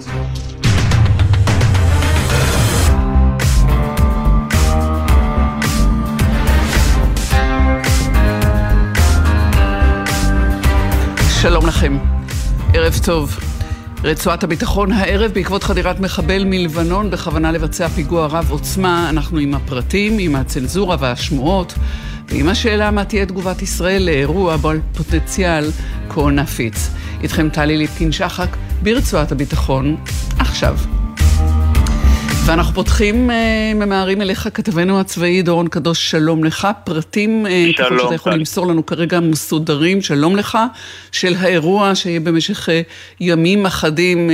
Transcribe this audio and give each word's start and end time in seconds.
שלום 0.00 0.12
לכם, 11.66 11.98
ערב 12.74 12.98
טוב. 13.04 13.38
רצועת 14.04 14.44
הביטחון 14.44 14.92
הערב 14.92 15.32
בעקבות 15.32 15.62
חדירת 15.62 16.00
מחבל 16.00 16.44
מלבנון 16.44 17.10
בכוונה 17.10 17.52
לבצע 17.52 17.88
פיגוע 17.88 18.26
רב 18.26 18.50
עוצמה, 18.50 19.10
אנחנו 19.10 19.38
עם 19.38 19.54
הפרטים, 19.54 20.18
עם 20.18 20.36
הצנזורה 20.36 20.96
והשמועות 21.00 21.74
ועם 22.28 22.48
השאלה 22.48 22.90
מה 22.90 23.04
תהיה 23.04 23.26
תגובת 23.26 23.62
ישראל 23.62 24.02
לאירוע 24.02 24.56
בעל 24.56 24.80
פוטנציאל 24.96 25.70
כה 26.08 26.30
נפיץ. 26.30 26.90
איתכם 27.22 27.48
טלי 27.48 27.76
ליפקין-שחק 27.76 28.56
ברצועת 28.82 29.32
הביטחון, 29.32 29.96
עכשיו. 30.38 30.74
ואנחנו 32.46 32.74
פותחים, 32.74 33.30
אה, 33.30 33.72
ממהרים 33.74 34.22
אליך, 34.22 34.48
כתבנו 34.54 35.00
הצבאי 35.00 35.42
דורון 35.42 35.68
קדוש, 35.68 36.10
שלום 36.10 36.44
לך. 36.44 36.68
פרטים, 36.84 37.46
אה, 37.46 37.66
שלום, 37.76 37.88
ככל 37.88 37.98
שאתה 37.98 38.14
יכול 38.14 38.32
למסור 38.32 38.66
לנו 38.66 38.86
כרגע 38.86 39.20
מסודרים, 39.20 40.00
שלום 40.00 40.36
לך, 40.36 40.58
של 41.12 41.32
האירוע 41.40 41.94
שיהיה 41.94 42.20
במשך 42.20 42.68
אה, 42.68 42.80
ימים 43.20 43.66
אחדים, 43.66 44.30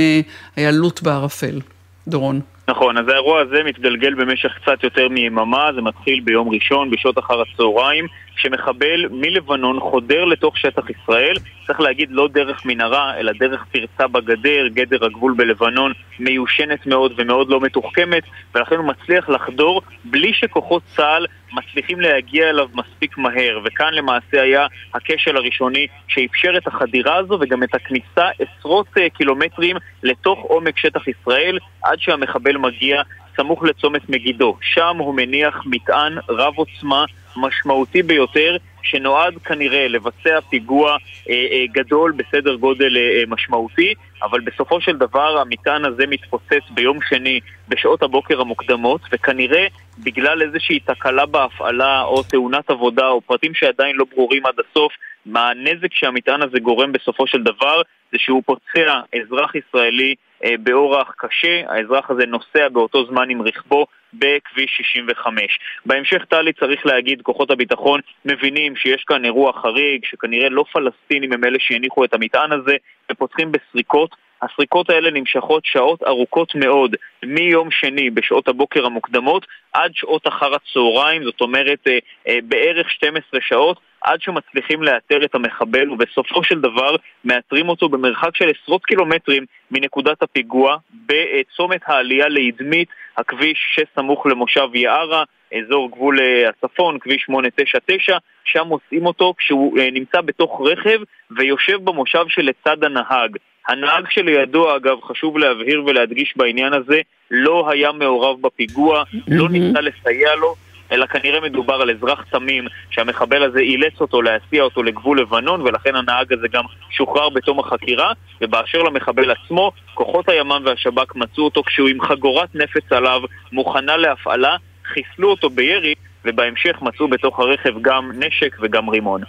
היה 0.55 0.71
לוט 0.71 1.01
בערפל. 1.01 1.59
דורון. 2.07 2.39
נכון, 2.67 2.97
אז 2.97 3.05
האירוע 3.07 3.41
הזה 3.41 3.63
מתגלגל 3.65 4.13
במשך 4.13 4.49
קצת 4.61 4.83
יותר 4.83 5.09
מיממה, 5.09 5.69
זה 5.75 5.81
מתחיל 5.81 6.19
ביום 6.19 6.49
ראשון, 6.49 6.91
בשעות 6.91 7.19
אחר 7.19 7.41
הצהריים, 7.41 8.05
כשמחבל 8.37 9.07
מלבנון 9.11 9.79
חודר 9.79 10.25
לתוך 10.25 10.57
שטח 10.57 10.83
ישראל, 10.89 11.33
צריך 11.67 11.79
להגיד 11.79 12.11
לא 12.11 12.27
דרך 12.27 12.65
מנהרה, 12.65 13.17
אלא 13.17 13.31
דרך 13.39 13.65
פרצה 13.71 14.07
בגדר, 14.07 14.67
גדר 14.67 15.05
הגבול 15.05 15.33
בלבנון 15.33 15.93
מיושנת 16.19 16.85
מאוד 16.85 17.13
ומאוד 17.17 17.49
לא 17.49 17.61
מתוחכמת, 17.61 18.23
ולכן 18.55 18.75
הוא 18.75 18.85
מצליח 18.85 19.29
לחדור 19.29 19.81
בלי 20.05 20.33
שכוחות 20.33 20.83
צה"ל 20.95 21.25
מצליחים 21.53 21.99
להגיע 21.99 22.49
אליו 22.49 22.67
מספיק 22.73 23.17
מהר, 23.17 23.59
וכאן 23.65 23.93
למעשה 23.93 24.41
היה 24.41 24.67
הכשל 24.93 25.37
הראשוני 25.37 25.87
שאפשר 26.07 26.57
את 26.57 26.67
החדירה 26.67 27.15
הזו 27.15 27.37
וגם 27.41 27.63
את 27.63 27.75
הכניסה 27.75 28.29
עשרות 28.39 28.87
אה, 28.97 29.09
קילומטרים 29.09 29.75
לתוך 30.03 30.39
עומק 30.39 30.77
שטח 30.77 31.07
ישראל, 31.07 31.57
עד 31.83 31.99
שהמחבל 31.99 32.57
מגיע 32.57 33.01
סמוך 33.37 33.63
לצומת 33.63 34.09
מגידו. 34.09 34.57
שם 34.61 34.97
הוא 34.97 35.15
מניח 35.15 35.63
מטען 35.65 36.17
רב 36.29 36.53
עוצמה 36.55 37.05
משמעותי 37.37 38.03
ביותר 38.03 38.57
שנועד 38.83 39.37
כנראה 39.37 39.87
לבצע 39.87 40.41
פיגוע 40.49 40.97
אה, 41.29 41.33
אה, 41.51 41.65
גדול 41.71 42.11
בסדר 42.11 42.55
גודל 42.55 42.97
אה, 42.97 43.23
משמעותי, 43.27 43.93
אבל 44.23 44.39
בסופו 44.39 44.81
של 44.81 44.97
דבר 44.97 45.37
המטען 45.37 45.85
הזה 45.85 46.07
מתפוצץ 46.07 46.69
ביום 46.69 46.97
שני 47.09 47.39
בשעות 47.67 48.03
הבוקר 48.03 48.41
המוקדמות, 48.41 49.01
וכנראה 49.11 49.67
בגלל 50.03 50.41
איזושהי 50.41 50.79
תקלה 50.79 51.25
בהפעלה 51.25 52.01
או 52.01 52.23
תאונת 52.23 52.69
עבודה 52.69 53.07
או 53.07 53.21
פרטים 53.21 53.53
שעדיין 53.53 53.95
לא 53.95 54.05
ברורים 54.15 54.45
עד 54.45 54.55
הסוף, 54.59 54.93
מה 55.25 55.49
הנזק 55.49 55.93
שהמטען 55.93 56.41
הזה 56.41 56.59
גורם 56.59 56.91
בסופו 56.91 57.27
של 57.27 57.43
דבר 57.43 57.81
זה 58.11 58.17
שהוא 58.17 58.43
פוצע 58.45 59.01
אזרח 59.15 59.55
ישראלי 59.55 60.15
אה, 60.43 60.55
באורח 60.59 61.13
קשה, 61.17 61.61
האזרח 61.67 62.09
הזה 62.09 62.25
נוסע 62.25 62.69
באותו 62.69 63.05
זמן 63.05 63.29
עם 63.29 63.41
רכבו 63.41 63.85
בכביש 64.13 64.71
65. 64.77 65.59
בהמשך 65.85 66.25
טלי 66.29 66.53
צריך 66.53 66.85
להגיד, 66.85 67.21
כוחות 67.21 67.51
הביטחון 67.51 67.99
מבינים 68.25 68.75
שיש 68.75 69.03
כאן 69.03 69.25
אירוע 69.25 69.53
חריג, 69.53 70.05
שכנראה 70.05 70.49
לא 70.49 70.65
פלסטינים 70.73 71.33
הם 71.33 71.43
אלה 71.43 71.57
שהניחו 71.59 72.05
את 72.05 72.13
המטען 72.13 72.51
הזה, 72.51 72.75
ופותחים 73.11 73.51
בסריקות. 73.51 74.26
הסריקות 74.41 74.89
האלה 74.89 75.11
נמשכות 75.11 75.65
שעות 75.65 76.03
ארוכות 76.03 76.55
מאוד, 76.55 76.95
מיום 77.23 77.71
שני 77.71 78.09
בשעות 78.09 78.47
הבוקר 78.47 78.85
המוקדמות 78.85 79.45
עד 79.73 79.91
שעות 79.95 80.27
אחר 80.27 80.51
הצהריים, 80.55 81.23
זאת 81.23 81.41
אומרת 81.41 81.87
אה, 81.87 81.97
אה, 82.27 82.39
בערך 82.43 82.91
12 82.91 83.39
שעות, 83.41 83.79
עד 84.01 84.21
שמצליחים 84.21 84.83
לאתר 84.83 85.25
את 85.25 85.35
המחבל, 85.35 85.91
ובסופו 85.91 86.43
של 86.43 86.61
דבר 86.61 86.95
מאתרים 87.25 87.69
אותו 87.69 87.89
במרחק 87.89 88.35
של 88.35 88.49
עשרות 88.49 88.85
קילומטרים 88.85 89.45
מנקודת 89.71 90.23
הפיגוע, 90.23 90.77
בצומת 91.05 91.81
העלייה 91.85 92.27
לאדמית, 92.29 92.89
הכביש 93.17 93.57
שסמוך 93.75 94.25
למושב 94.25 94.75
יערה, 94.75 95.23
אזור 95.57 95.91
גבול 95.91 96.19
אה, 96.19 96.49
הצפון, 96.49 96.99
כביש 96.99 97.23
899, 97.25 98.17
שם 98.43 98.67
מוצאים 98.67 99.05
אותו 99.05 99.33
כשהוא 99.37 99.79
נמצא 99.91 100.21
בתוך 100.21 100.61
רכב 100.65 100.99
ויושב 101.37 101.77
במושב 101.83 102.25
שלצד 102.27 102.83
הנהג. 102.83 103.37
הנהג 103.67 104.05
שלידו, 104.09 104.75
אגב, 104.75 104.97
חשוב 105.03 105.37
להבהיר 105.37 105.83
ולהדגיש 105.85 106.33
בעניין 106.37 106.73
הזה, 106.73 107.01
לא 107.31 107.69
היה 107.71 107.91
מעורב 107.91 108.41
בפיגוע, 108.41 109.03
לא 109.27 109.49
ניסה 109.49 109.81
לסייע 109.81 110.35
לו, 110.35 110.55
אלא 110.91 111.05
כנראה 111.05 111.39
מדובר 111.39 111.73
על 111.73 111.91
אזרח 111.91 112.23
תמים 112.31 112.67
שהמחבל 112.89 113.43
הזה 113.43 113.59
אילץ 113.59 114.01
אותו 114.01 114.21
להסיע 114.21 114.63
אותו 114.63 114.83
לגבול 114.83 115.21
לבנון 115.21 115.61
ולכן 115.61 115.95
הנהג 115.95 116.33
הזה 116.33 116.47
גם 116.47 116.63
שוחרר 116.89 117.29
בתום 117.29 117.59
החקירה 117.59 118.11
ובאשר 118.41 118.83
למחבל 118.83 119.31
עצמו, 119.31 119.71
כוחות 119.93 120.29
הימ"מ 120.29 120.61
והשב"כ 120.65 121.15
מצאו 121.15 121.43
אותו 121.43 121.63
כשהוא 121.63 121.87
עם 121.87 122.01
חגורת 122.01 122.55
נפץ 122.55 122.91
עליו 122.91 123.21
מוכנה 123.51 123.97
להפעלה, 123.97 124.55
חיסלו 124.85 125.29
אותו 125.29 125.49
בירי 125.49 125.93
ובהמשך 126.25 126.81
מצאו 126.81 127.07
בתוך 127.07 127.39
הרכב 127.39 127.81
גם 127.81 128.11
נשק 128.15 128.57
וגם 128.61 128.89
רימון. 128.89 129.21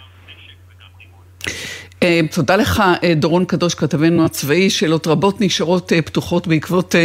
אה, 2.03 2.21
תודה 2.31 2.55
לך, 2.55 2.83
אה, 3.03 3.13
דורון 3.13 3.45
קדוש, 3.45 3.73
כתבנו 3.73 4.25
הצבאי. 4.25 4.69
שאלות 4.69 5.07
רבות 5.07 5.41
נשארות 5.41 5.93
אה, 5.93 6.01
פתוחות 6.01 6.47
בעקבות 6.47 6.95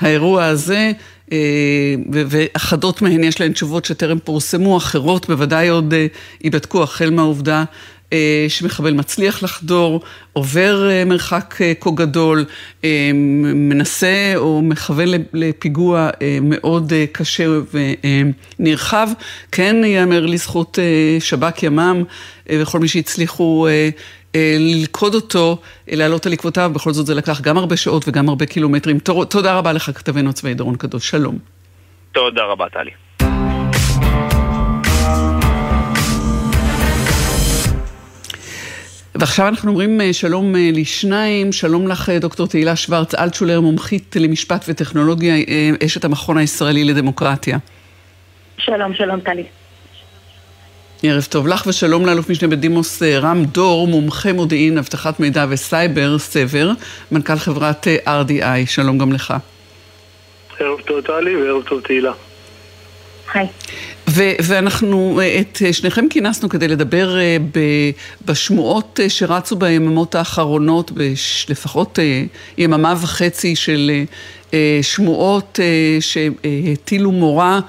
האירוע 0.00 0.44
הזה. 0.44 0.92
ואחדות 2.12 3.02
מהן 3.02 3.24
יש 3.24 3.40
להן 3.40 3.52
תשובות 3.52 3.84
שטרם 3.84 4.18
פורסמו, 4.18 4.76
אחרות 4.76 5.28
בוודאי 5.28 5.68
עוד 5.68 5.94
ייבדקו 6.44 6.82
החל 6.82 7.10
מהעובדה 7.10 7.64
שמחבל 8.48 8.92
מצליח 8.92 9.42
לחדור, 9.42 10.00
עובר 10.32 10.88
מרחק 11.06 11.54
כה 11.80 11.90
גדול, 11.90 12.44
מנסה 13.54 14.32
או 14.36 14.62
מכוון 14.62 15.08
לפיגוע 15.32 16.10
מאוד 16.42 16.92
קשה 17.12 17.46
ונרחב. 18.58 19.08
כן 19.52 19.76
ייאמר 19.84 20.26
לזכות 20.26 20.78
שב"כ 21.20 21.62
ימ"מ 21.62 22.04
וכל 22.52 22.78
מי 22.80 22.88
שהצליחו 22.88 23.68
ללכוד 24.36 25.14
אותו, 25.14 25.58
אה, 25.90 25.96
לעלות 25.96 26.26
על 26.26 26.32
עקבותיו, 26.32 26.70
בכל 26.74 26.92
זאת 26.92 27.06
זה 27.06 27.14
לקח 27.14 27.40
גם 27.40 27.58
הרבה 27.58 27.76
שעות 27.76 28.08
וגם 28.08 28.28
הרבה 28.28 28.46
קילומטרים. 28.46 28.98
תודה 29.28 29.54
רבה 29.54 29.72
לך, 29.72 29.90
כתבנו 29.94 30.30
הצבאי 30.30 30.54
דורון 30.54 30.76
קדוש. 30.76 31.10
שלום. 31.10 31.38
תודה 32.12 32.42
רבה, 32.44 32.66
טלי. 32.68 32.90
ועכשיו 39.14 39.48
אנחנו 39.48 39.70
אומרים 39.70 40.00
אה, 40.00 40.12
שלום 40.12 40.54
לשניים, 40.72 41.52
שלום 41.52 41.88
לך 41.88 42.10
דוקטור 42.20 42.46
תהילה 42.46 42.76
שוורץ, 42.76 43.14
אלטשולר, 43.14 43.60
מומחית 43.60 44.16
למשפט 44.20 44.64
וטכנולוגיה, 44.68 45.34
אשת 45.86 46.04
המכון 46.04 46.38
הישראלי 46.38 46.84
לדמוקרטיה. 46.84 47.58
שלום, 48.58 48.94
שלום 48.94 49.20
טלי. 49.20 49.59
ערב 51.02 51.26
טוב 51.30 51.46
לך 51.48 51.66
ושלום 51.66 52.06
לאלוף 52.06 52.30
משנה 52.30 52.48
בדימוס 52.48 53.02
אה, 53.02 53.18
רם 53.18 53.44
דור, 53.44 53.88
מומחה 53.88 54.32
מודיעין, 54.32 54.78
אבטחת 54.78 55.20
מידע 55.20 55.46
וסייבר, 55.48 56.18
סבר, 56.18 56.70
מנכ"ל 57.12 57.36
חברת 57.36 57.88
אה, 57.88 58.22
RDI, 58.22 58.66
שלום 58.66 58.98
גם 58.98 59.12
לך. 59.12 59.34
ערב 60.58 60.80
טוב 60.80 61.00
טלי 61.00 61.36
וערב 61.36 61.62
טוב 61.62 61.80
תהילה. 61.80 62.12
היי. 63.34 63.46
ואנחנו 64.42 65.20
אה, 65.22 65.40
את 65.40 65.62
שניכם 65.72 66.08
כינסנו 66.10 66.48
כדי 66.48 66.68
לדבר 66.68 67.16
בשמועות 68.24 69.00
שרצו 69.08 69.56
ביממות 69.56 70.14
האחרונות, 70.14 70.92
לפחות 71.48 71.98
יממה 72.58 72.94
וחצי 73.00 73.56
של 73.56 73.90
שמועות 74.82 75.58
שהטילו 76.00 77.12
מורא 77.12 77.60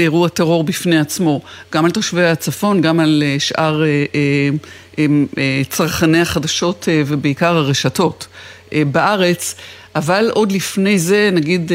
אירוע 0.00 0.28
טרור 0.28 0.64
בפני 0.64 0.98
עצמו, 0.98 1.40
גם 1.72 1.84
על 1.84 1.90
תושבי 1.90 2.24
הצפון, 2.24 2.80
גם 2.80 3.00
על 3.00 3.22
אה, 3.26 3.36
שאר 3.38 3.82
אה, 3.84 3.88
אה, 4.98 5.62
צרכני 5.68 6.20
החדשות 6.20 6.88
ובעיקר 7.06 7.56
הרשתות 7.56 8.26
בארץ. 8.72 9.54
אבל 9.94 10.30
עוד 10.34 10.52
לפני 10.52 10.98
זה, 10.98 11.30
נגיד, 11.32 11.72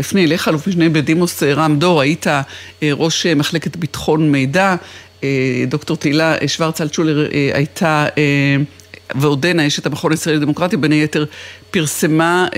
אפנה 0.00 0.20
אליך, 0.20 0.48
אלוף 0.48 0.66
משנה 0.66 0.88
בדימוס 0.88 1.42
רם 1.42 1.78
דור, 1.78 2.00
היית 2.00 2.26
ראש 2.82 3.26
מחלקת 3.26 3.76
ביטחון 3.76 4.32
מידע, 4.32 4.76
דוקטור 5.68 5.96
תהילה 5.96 6.34
שוורץ 6.46 6.80
אלטשולר 6.80 7.28
הייתה 7.54 8.06
ועודנה 9.14 9.66
אשת 9.66 9.86
המכון 9.86 10.10
הישראלי 10.10 10.38
לדמוקרטיה, 10.38 10.78
בין 10.78 10.92
היתר 10.92 11.24
פרסמה 11.70 12.48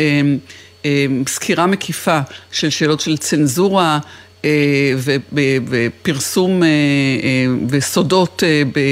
סקירה 1.26 1.67
מקיפה 1.67 2.20
של 2.52 2.70
שאלות 2.70 3.00
של 3.00 3.17
צנזורה 3.17 3.99
אה, 4.44 4.94
ופרסום 5.69 6.62
אה, 6.62 6.69
אה, 6.69 7.46
וסודות 7.69 8.43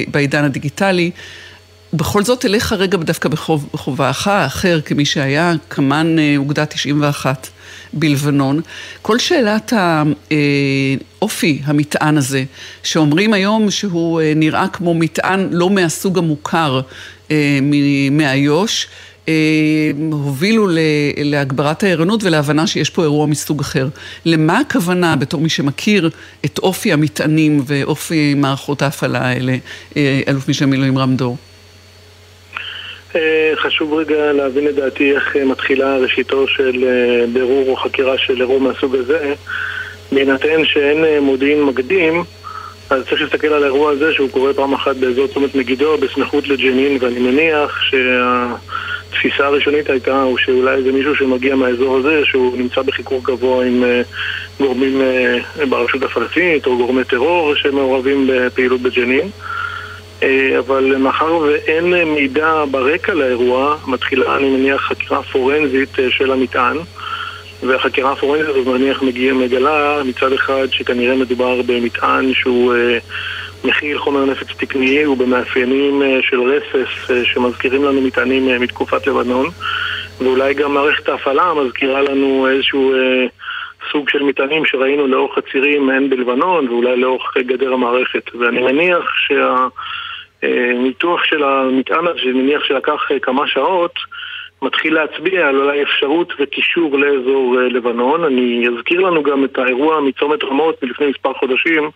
בעידן 0.08 0.44
הדיגיטלי. 0.44 1.10
בכל 1.92 2.24
זאת 2.24 2.44
אליך 2.44 2.72
רגע 2.72 2.98
דווקא 2.98 3.28
בכובעך 3.28 4.28
האחר, 4.28 4.80
כמי 4.80 5.04
שהיה 5.04 5.54
קמ"ן 5.68 6.16
אוגדה 6.36 6.66
91 6.66 7.48
בלבנון. 7.92 8.60
כל 9.02 9.18
שאלת 9.18 9.72
האופי 11.20 11.60
המטען 11.64 12.18
הזה, 12.18 12.44
שאומרים 12.82 13.32
היום 13.32 13.70
שהוא 13.70 14.20
נראה 14.36 14.68
כמו 14.68 14.94
מטען 14.94 15.48
לא 15.50 15.70
מהסוג 15.70 16.18
המוכר 16.18 16.80
מאיו"ש, 18.10 18.86
הובילו 20.12 20.68
להגברת 21.16 21.82
הערנות 21.82 22.24
ולהבנה 22.24 22.66
שיש 22.66 22.90
פה 22.90 23.02
אירוע 23.02 23.26
מסוג 23.26 23.60
אחר. 23.60 23.88
למה 24.24 24.58
הכוונה, 24.58 25.16
בתור 25.16 25.40
מי 25.40 25.48
שמכיר 25.48 26.10
את 26.44 26.58
אופי 26.58 26.92
המטענים 26.92 27.62
ואופי 27.66 28.34
מערכות 28.34 28.82
ההפעלה 28.82 29.20
האלה, 29.20 29.56
אלוף 30.28 30.48
משנה 30.48 30.66
מילואים 30.66 30.98
רמדור? 30.98 31.36
חשוב 33.56 33.94
רגע 33.94 34.32
להבין 34.32 34.64
לדעתי 34.64 35.12
איך 35.12 35.36
מתחילה 35.36 35.96
ראשיתו 35.96 36.48
של 36.48 36.84
בירור 37.32 37.68
או 37.68 37.76
חקירה 37.76 38.18
של 38.18 38.40
אירוע 38.40 38.58
מהסוג 38.58 38.96
הזה. 38.96 39.34
בהינתן 40.12 40.64
שאין 40.64 41.24
מודיעין 41.24 41.62
מקדים, 41.62 42.24
אז 42.90 43.02
צריך 43.08 43.22
להסתכל 43.22 43.46
על 43.46 43.62
האירוע 43.62 43.90
הזה 43.90 44.12
שהוא 44.12 44.30
קורה 44.30 44.54
פעם 44.54 44.74
אחת 44.74 44.96
באזור 44.96 45.26
צומת 45.26 45.54
מגידו 45.54 45.98
בסמיכות 45.98 46.48
לג'נין 46.48 46.98
ואני 47.00 47.18
מניח 47.18 47.80
שהתפיסה 47.82 49.46
הראשונית 49.46 49.90
הייתה 49.90 50.22
הוא 50.22 50.38
שאולי 50.38 50.82
זה 50.82 50.92
מישהו 50.92 51.16
שמגיע 51.16 51.56
מהאזור 51.56 51.96
הזה 51.96 52.20
שהוא 52.24 52.58
נמצא 52.58 52.82
בחיכוך 52.82 53.24
גבוה 53.24 53.66
עם 53.66 53.84
גורמים 54.60 55.02
ברשות 55.68 56.02
הפלסטינית 56.02 56.66
או 56.66 56.76
גורמי 56.76 57.04
טרור 57.04 57.54
שמעורבים 57.54 58.26
בפעילות 58.32 58.80
בג'נין 58.80 59.30
אבל 60.58 60.96
מאחר 60.96 61.36
ואין 61.36 61.94
מידע 62.04 62.64
ברקע 62.70 63.14
לאירוע, 63.14 63.76
מתחילה 63.86 64.36
אני 64.36 64.56
מניח 64.56 64.80
חקירה 64.80 65.22
פורנזית 65.22 65.98
של 66.10 66.32
המטען. 66.32 66.76
והחקירה 67.62 68.12
הפורנזית 68.12 68.48
הזאת 68.48 68.66
מניח 68.66 69.02
מגיע 69.02 69.34
מגלה 69.34 70.02
מצד 70.04 70.32
אחד 70.32 70.66
שכנראה 70.70 71.16
מדובר 71.16 71.62
במטען 71.66 72.34
שהוא 72.34 72.74
אה, 72.74 72.98
מכיל 73.64 73.98
חומר 73.98 74.24
נפץ 74.24 74.46
תקני 74.56 75.06
ובמאפיינים 75.06 76.02
אה, 76.02 76.18
של 76.22 76.40
רסס 76.40 77.10
אה, 77.10 77.24
שמזכירים 77.24 77.84
לנו 77.84 78.00
מטענים 78.00 78.48
אה, 78.48 78.58
מתקופת 78.58 79.06
לבנון. 79.06 79.46
ואולי 80.18 80.54
גם 80.54 80.74
מערכת 80.74 81.08
ההפעלה 81.08 81.54
מזכירה 81.54 82.02
לנו 82.02 82.48
איזשהו 82.50 82.94
אה, 82.94 83.26
סוג 83.92 84.08
של 84.08 84.22
מטענים 84.22 84.64
שראינו 84.64 85.06
לאורך 85.06 85.38
הצירים 85.38 85.90
הן 85.90 86.10
בלבנון 86.10 86.68
ואולי 86.68 86.96
לאורך 86.96 87.36
גדר 87.36 87.72
המערכת. 87.72 88.34
ואני 88.40 88.62
מניח 88.62 89.04
שהניתוח 90.46 91.24
של 91.24 91.42
המטען 91.42 92.06
הזה, 92.06 92.18
שאני 92.18 92.32
מניח 92.32 92.64
שלקח 92.64 93.08
כמה 93.22 93.46
שעות 93.46 93.92
מתחיל 94.62 94.94
להצביע 94.94 95.48
על 95.48 95.56
אולי 95.56 95.82
אפשרות 95.82 96.32
וקישור 96.38 96.98
לאזור 96.98 97.56
לבנון. 97.70 98.24
אני 98.24 98.66
אזכיר 98.68 99.00
לנו 99.00 99.22
גם 99.22 99.44
את 99.44 99.58
האירוע 99.58 100.00
מצומת 100.00 100.44
רמות 100.44 100.82
מלפני 100.82 101.06
מספר 101.06 101.32
חודשים, 101.32 101.90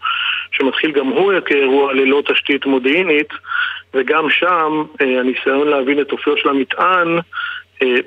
שמתחיל 0.53 0.91
גם 0.93 1.07
הוא 1.07 1.33
כאירוע 1.45 1.93
ללא 1.93 2.23
תשתית 2.29 2.67
מודיעינית, 2.67 3.29
וגם 3.95 4.31
שם 4.31 4.85
הניסיון 5.01 5.69
להבין 5.69 6.01
את 6.01 6.13
אופיו 6.13 6.37
של 6.37 6.49
המטען 6.49 7.19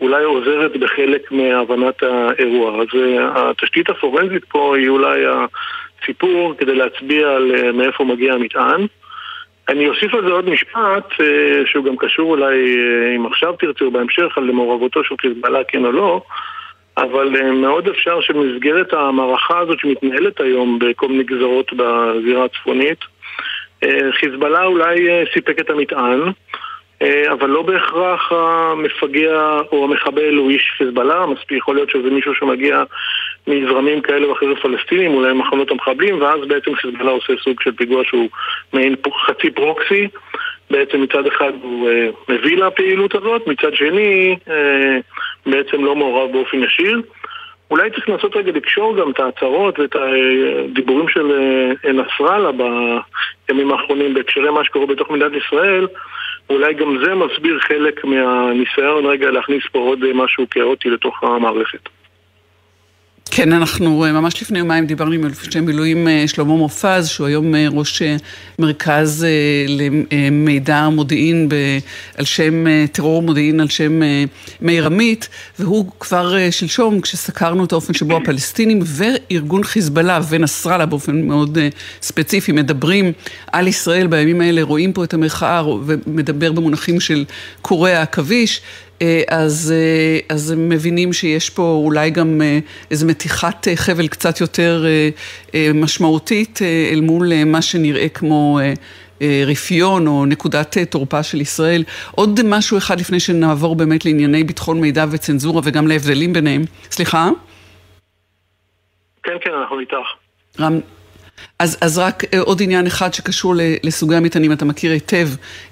אולי 0.01 0.23
עוזרת 0.23 0.77
בחלק 0.77 1.31
מהבנת 1.31 2.03
האירוע. 2.03 2.81
אז 2.81 2.87
התשתית 3.35 3.89
הפורנזית 3.89 4.45
פה 4.45 4.75
היא 4.77 4.89
אולי 4.89 5.23
הסיפור 6.01 6.53
כדי 6.57 6.75
להצביע 6.75 7.29
על 7.29 7.71
מאיפה 7.71 8.03
מגיע 8.03 8.33
המטען. 8.33 8.85
אני 9.69 9.89
אוסיף 9.89 10.13
על 10.13 10.21
זה 10.27 10.31
עוד 10.31 10.49
משפט, 10.49 11.13
שהוא 11.65 11.85
גם 11.85 11.97
קשור 11.97 12.31
אולי, 12.31 12.75
אם 13.15 13.25
עכשיו 13.25 13.53
תרצו, 13.53 13.91
בהמשך, 13.91 14.37
על 14.37 14.43
מעורבותו 14.43 15.03
של 15.03 15.15
חיזבאללה, 15.21 15.63
כן 15.63 15.85
או 15.85 15.91
לא, 15.91 16.21
אבל 16.97 17.51
מאוד 17.53 17.87
אפשר 17.87 18.21
שבמסגרת 18.21 18.93
המערכה 18.93 19.59
הזאת 19.59 19.79
שמתנהלת 19.79 20.39
היום 20.39 20.79
בכל 20.79 21.07
מיני 21.07 21.23
גזרות 21.23 21.73
בזירה 21.73 22.45
הצפונית, 22.45 22.99
חיזבאללה 24.11 24.65
אולי 24.65 25.07
סיפק 25.33 25.59
את 25.59 25.69
המטען, 25.69 26.19
אבל 27.31 27.49
לא 27.49 27.61
בהכרח 27.61 28.31
המפגע 28.31 29.59
או 29.71 29.83
המחבל 29.83 30.35
הוא 30.35 30.49
איש 30.49 30.73
חיזבאללה, 30.77 31.25
מספיק 31.25 31.57
יכול 31.57 31.75
להיות 31.75 31.89
שזה 31.89 32.09
מישהו 32.09 32.35
שמגיע 32.35 32.83
מזרמים 33.47 34.01
כאלה 34.01 34.29
ואחרים 34.29 34.55
פלסטינים, 34.55 35.13
אולי 35.13 35.33
מחנות 35.33 35.71
המחבלים, 35.71 36.21
ואז 36.21 36.39
בעצם 36.47 36.75
חיזבאללה 36.75 37.11
עושה 37.11 37.33
סוג 37.43 37.61
של 37.61 37.71
פיגוע 37.71 38.03
שהוא 38.03 38.29
מעין 38.73 38.95
חצי 39.25 39.51
פרוקסי. 39.51 40.07
בעצם 40.71 41.01
מצד 41.01 41.27
אחד 41.27 41.51
הוא 41.61 41.89
מביא 42.29 42.57
לפעילות 42.57 43.15
הזאת, 43.15 43.47
מצד 43.47 43.75
שני 43.75 44.35
בעצם 45.45 45.85
לא 45.85 45.95
מעורב 45.95 46.31
באופן 46.31 46.63
ישיר. 46.63 47.01
אולי 47.71 47.89
צריך 47.89 48.09
לנסות 48.09 48.35
רגע 48.35 48.51
לקשור 48.51 48.97
גם 48.97 49.11
את 49.11 49.19
ההצהרות 49.19 49.79
ואת 49.79 49.95
הדיבורים 49.95 51.07
של 51.07 51.27
נסראללה 51.93 52.51
בימים 53.47 53.71
האחרונים 53.71 54.13
בהקשרי 54.13 54.49
מה 54.49 54.65
שקורה 54.65 54.85
בתוך 54.85 55.11
מדינת 55.11 55.31
ישראל 55.33 55.87
אולי 56.49 56.73
גם 56.73 56.97
זה 57.05 57.15
מסביר 57.15 57.59
חלק 57.59 58.05
מהניסיון 58.05 59.05
רגע 59.05 59.31
להכניס 59.31 59.63
פה 59.71 59.79
עוד 59.79 59.99
משהו 60.13 60.45
כאוטי 60.51 60.89
לתוך 60.89 61.23
המערכת. 61.23 61.89
כן, 63.35 63.53
אנחנו 63.53 64.05
ממש 64.13 64.41
לפני 64.41 64.59
יומיים 64.59 64.85
דיברנו 64.85 65.11
עם 65.11 65.25
אלוף 65.25 65.55
מילואים 65.55 66.07
שלמה 66.27 66.55
מופז, 66.55 67.07
שהוא 67.07 67.27
היום 67.27 67.55
ראש 67.71 68.01
מרכז 68.59 69.25
למידע 70.11 70.89
מודיעין 70.89 71.49
על 72.17 72.25
שם 72.25 72.65
טרור 72.91 73.21
מודיעין 73.21 73.59
על 73.59 73.67
שם 73.67 74.01
מאיר 74.61 74.85
עמית, 74.85 75.29
והוא 75.59 75.85
כבר 75.99 76.35
שלשום, 76.51 77.01
כשסקרנו 77.01 77.65
את 77.65 77.71
האופן 77.71 77.93
שבו 77.93 78.17
הפלסטינים 78.17 78.79
וארגון 78.85 79.63
חיזבאללה 79.63 80.19
ונסראללה 80.29 80.85
באופן 80.85 81.21
מאוד 81.21 81.57
ספציפי 82.01 82.51
מדברים 82.51 83.11
על 83.51 83.67
ישראל 83.67 84.07
בימים 84.07 84.41
האלה, 84.41 84.61
רואים 84.63 84.93
פה 84.93 85.03
את 85.03 85.13
המחאה 85.13 85.63
ומדבר 85.85 86.51
במונחים 86.51 86.99
של 86.99 87.25
קורי 87.61 87.93
העכביש. 87.93 88.61
אז, 89.27 89.73
אז 90.29 90.51
הם 90.51 90.69
מבינים 90.69 91.13
שיש 91.13 91.49
פה 91.49 91.81
אולי 91.83 92.09
גם 92.09 92.41
איזו 92.91 93.07
מתיחת 93.07 93.67
חבל 93.75 94.07
קצת 94.07 94.41
יותר 94.41 94.85
משמעותית 95.73 96.59
אל 96.91 97.01
מול 97.01 97.43
מה 97.45 97.61
שנראה 97.61 98.09
כמו 98.09 98.59
רפיון 99.47 100.07
או 100.07 100.25
נקודת 100.25 100.77
תורפה 100.89 101.23
של 101.23 101.41
ישראל. 101.41 101.83
עוד 102.11 102.39
משהו 102.45 102.77
אחד 102.77 102.99
לפני 102.99 103.19
שנעבור 103.19 103.75
באמת 103.75 104.05
לענייני 104.05 104.43
ביטחון 104.43 104.81
מידע 104.81 105.05
וצנזורה 105.11 105.61
וגם 105.63 105.87
להבדלים 105.87 106.33
ביניהם. 106.33 106.61
סליחה? 106.91 107.29
כן, 109.23 109.33
כן, 109.41 109.51
אנחנו 109.61 109.79
איתך. 109.79 109.95
רם, 110.59 110.79
אז, 111.59 111.77
אז 111.81 111.99
רק 111.99 112.23
עוד 112.39 112.61
עניין 112.61 112.85
אחד 112.85 113.13
שקשור 113.13 113.53
לסוגי 113.83 114.15
המטענים, 114.15 114.51
אתה 114.51 114.65
מכיר 114.65 114.91
היטב 114.91 115.27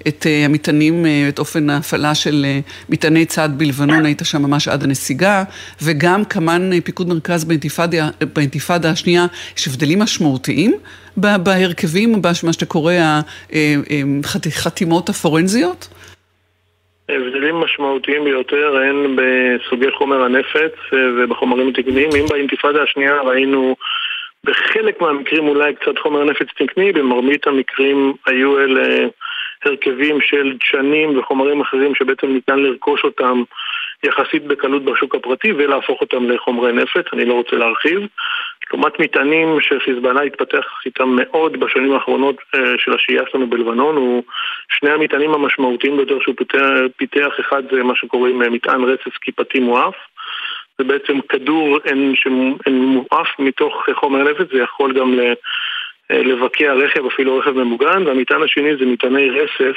את 0.08 0.26
המטענים, 0.44 1.06
את 1.28 1.38
אופן 1.38 1.70
ההפעלה 1.70 2.14
של 2.14 2.46
מטעני 2.88 3.26
צד 3.26 3.48
בלבנון, 3.56 4.06
היית 4.06 4.22
שם 4.24 4.42
ממש 4.42 4.68
עד 4.68 4.84
הנסיגה, 4.84 5.44
וגם 5.82 6.24
כמובן 6.24 6.80
פיקוד 6.80 7.08
מרכז 7.08 7.44
באינתיפאדה, 8.34 8.90
השנייה, 8.90 9.26
יש 9.56 9.68
הבדלים 9.68 9.98
משמעותיים 9.98 10.72
בהרכבים, 11.16 12.22
במה 12.22 12.52
שאתה 12.52 12.66
קורא 12.66 12.92
החתימות 14.46 15.08
הפורנזיות? 15.08 15.88
הבדלים 17.08 17.54
משמעותיים 17.54 18.24
ביותר 18.24 18.76
הן 18.76 19.16
בסוגי 19.16 19.90
חומר 19.98 20.22
הנפץ 20.22 20.74
ובחומרים 20.92 21.68
התקניים. 21.68 22.10
אם 22.20 22.26
באינתיפאדה 22.30 22.82
השנייה 22.82 23.14
ראינו 23.24 23.76
בחלק 24.46 25.00
מהמקרים 25.00 25.48
אולי 25.48 25.74
קצת 25.74 25.98
חומר 25.98 26.24
נפץ 26.24 26.46
תקני, 26.56 26.92
במרבית 26.92 27.46
המקרים 27.46 28.12
היו 28.26 28.58
אלה 28.58 29.08
הרכבים 29.64 30.20
של 30.20 30.56
דשנים 30.60 31.18
וחומרים 31.18 31.60
אחרים 31.60 31.94
שבעצם 31.94 32.26
ניתן 32.26 32.58
לרכוש 32.58 33.04
אותם 33.04 33.42
יחסית 34.04 34.44
בקלות 34.44 34.84
בשוק 34.84 35.14
הפרטי 35.14 35.52
ולהפוך 35.52 36.00
אותם 36.00 36.30
לחומרי 36.30 36.72
נפץ, 36.72 37.04
אני 37.12 37.24
לא 37.24 37.34
רוצה 37.34 37.56
להרחיב. 37.56 38.00
לעומת 38.72 39.00
מטענים 39.00 39.60
שחיזבאללה 39.60 40.22
התפתח 40.22 40.64
איתם 40.86 41.16
מאוד 41.16 41.60
בשנים 41.60 41.92
האחרונות 41.92 42.36
של 42.78 42.94
השהייה 42.94 43.22
שלנו 43.30 43.46
בלבנון, 43.46 43.96
הוא 43.96 44.22
שני 44.72 44.90
המטענים 44.90 45.34
המשמעותיים 45.34 45.96
ביותר 45.96 46.18
שהוא 46.20 46.34
פיתח, 46.38 46.58
פיתח 46.96 47.32
אחד 47.40 47.62
זה 47.72 47.82
מה 47.82 47.96
שקוראים 47.96 48.38
מטען 48.38 48.84
רצף 48.84 49.16
כיפתי 49.20 49.60
מואף. 49.60 49.94
זה 50.78 50.84
בעצם 50.84 51.20
כדור 51.28 51.78
שמואף 52.14 53.28
מתוך 53.38 53.86
חומר 53.94 54.22
נפץ, 54.22 54.46
זה 54.52 54.58
יכול 54.58 54.92
גם 54.92 55.18
לבקע 56.10 56.72
רכב, 56.72 57.06
אפילו 57.06 57.38
רכב 57.38 57.50
ממוגן, 57.50 58.06
והמטען 58.06 58.42
השני 58.42 58.76
זה 58.76 58.86
מטעני 58.86 59.30
רסס 59.30 59.76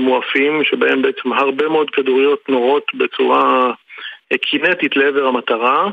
מואפים, 0.00 0.64
שבהם 0.64 1.02
בעצם 1.02 1.32
הרבה 1.32 1.68
מאוד 1.68 1.90
כדוריות 1.90 2.48
נורות 2.48 2.84
בצורה 2.94 3.72
קינטית 4.40 4.96
לעבר 4.96 5.26
המטרה. 5.26 5.90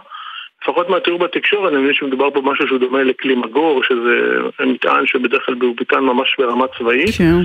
לפחות 0.62 0.90
מהתיאור 0.90 1.20
בתקשורת, 1.20 1.74
אני 1.74 1.82
מבין 1.82 1.94
שמדובר 1.94 2.32
פה 2.32 2.42
משהו 2.42 2.68
שהוא 2.68 2.80
דומה 2.80 3.04
לכלי 3.04 3.36
מגור, 3.36 3.84
שזה 3.84 4.66
מטען 4.66 5.08
שבדרך 5.08 5.46
כלל 5.46 5.56
הוא 5.62 5.76
מטען 5.82 6.04
ממש 6.04 6.36
ברמה 6.38 6.66
צבאית. 6.78 7.16
כן. 7.18 7.36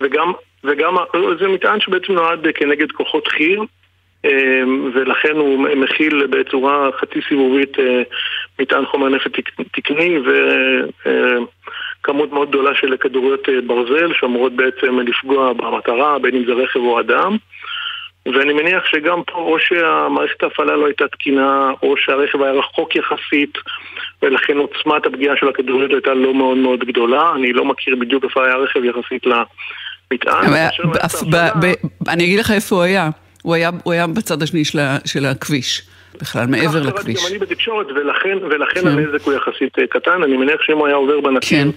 וגם, 0.00 0.32
וגם 0.64 0.96
זה 1.40 1.48
מטען 1.48 1.80
שבעצם 1.80 2.12
נועד 2.12 2.46
כנגד 2.54 2.92
כוחות 2.92 3.28
חי"ר, 3.28 3.62
ולכן 4.94 5.36
הוא 5.36 5.68
מכיל 5.76 6.26
בצורה 6.26 6.88
חצי 7.00 7.20
סיבובית 7.28 7.76
מטען 8.60 8.86
חומר 8.86 9.08
נפט 9.08 9.30
תקני 9.72 10.18
וכמות 12.02 12.32
מאוד 12.32 12.48
גדולה 12.48 12.74
של 12.74 12.96
כדוריות 12.96 13.48
ברזל 13.66 14.12
שאמורות 14.20 14.52
בעצם 14.52 15.00
לפגוע 15.00 15.52
במטרה, 15.52 16.18
בין 16.18 16.34
אם 16.34 16.44
זה 16.46 16.52
רכב 16.52 16.80
או 16.80 17.00
אדם. 17.00 17.36
ואני 18.34 18.52
מניח 18.52 18.84
שגם 18.86 19.22
פה 19.26 19.38
או 19.38 19.58
שהמערכת 19.58 20.42
ההפעלה 20.42 20.76
לא 20.76 20.86
הייתה 20.86 21.08
תקינה, 21.08 21.70
או 21.82 21.96
שהרכב 21.96 22.42
היה 22.42 22.52
רחוק 22.52 22.96
יחסית, 22.96 23.58
ולכן 24.22 24.56
עוצמת 24.56 25.06
הפגיעה 25.06 25.36
של 25.36 25.48
הכדוריות 25.48 25.90
הייתה 25.90 26.14
לא 26.14 26.34
מאוד 26.34 26.56
מאוד 26.56 26.84
גדולה. 26.84 27.32
אני 27.34 27.52
לא 27.52 27.64
מכיר 27.64 27.96
בדיוק 27.96 28.24
איפה 28.24 28.44
היה 28.44 28.54
הרכב 28.54 28.84
יחסית 28.84 29.26
למטען. 29.26 30.44
אני 32.08 32.24
אגיד 32.24 32.38
לך 32.38 32.50
איפה 32.50 32.76
הוא 32.76 32.82
היה. 32.82 33.08
הוא 33.46 33.54
היה, 33.54 33.70
הוא 33.84 33.92
היה 33.92 34.06
בצד 34.06 34.42
השני 34.42 34.64
של, 34.64 34.78
של 35.04 35.26
הכביש, 35.26 35.82
בכלל, 36.20 36.46
מעבר 36.46 36.82
לכביש. 36.82 37.24
גם 37.24 37.30
אני 37.30 37.38
בתקשורת, 37.38 37.86
ולכן, 37.86 38.38
ולכן 38.42 38.80
כן. 38.80 38.86
הנזק 38.86 39.22
הוא 39.22 39.34
יחסית 39.34 39.78
אה, 39.78 39.86
קטן. 39.86 40.22
אני 40.22 40.36
מניח 40.36 40.62
שאם 40.62 40.78
הוא 40.78 40.86
היה 40.86 40.96
עובר 40.96 41.20
בנתיב... 41.20 41.48
כן. 41.48 41.68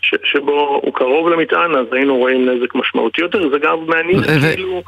ש, 0.00 0.14
שבו 0.24 0.80
הוא 0.82 0.94
קרוב 0.94 1.28
למטען, 1.28 1.74
אז 1.74 1.86
היינו 1.92 2.16
רואים 2.16 2.48
נזק 2.48 2.74
משמעותי 2.74 3.20
יותר. 3.20 3.50
זה 3.50 3.58
גם 3.58 3.76
מעניין, 3.86 4.20
כאילו, 4.54 4.82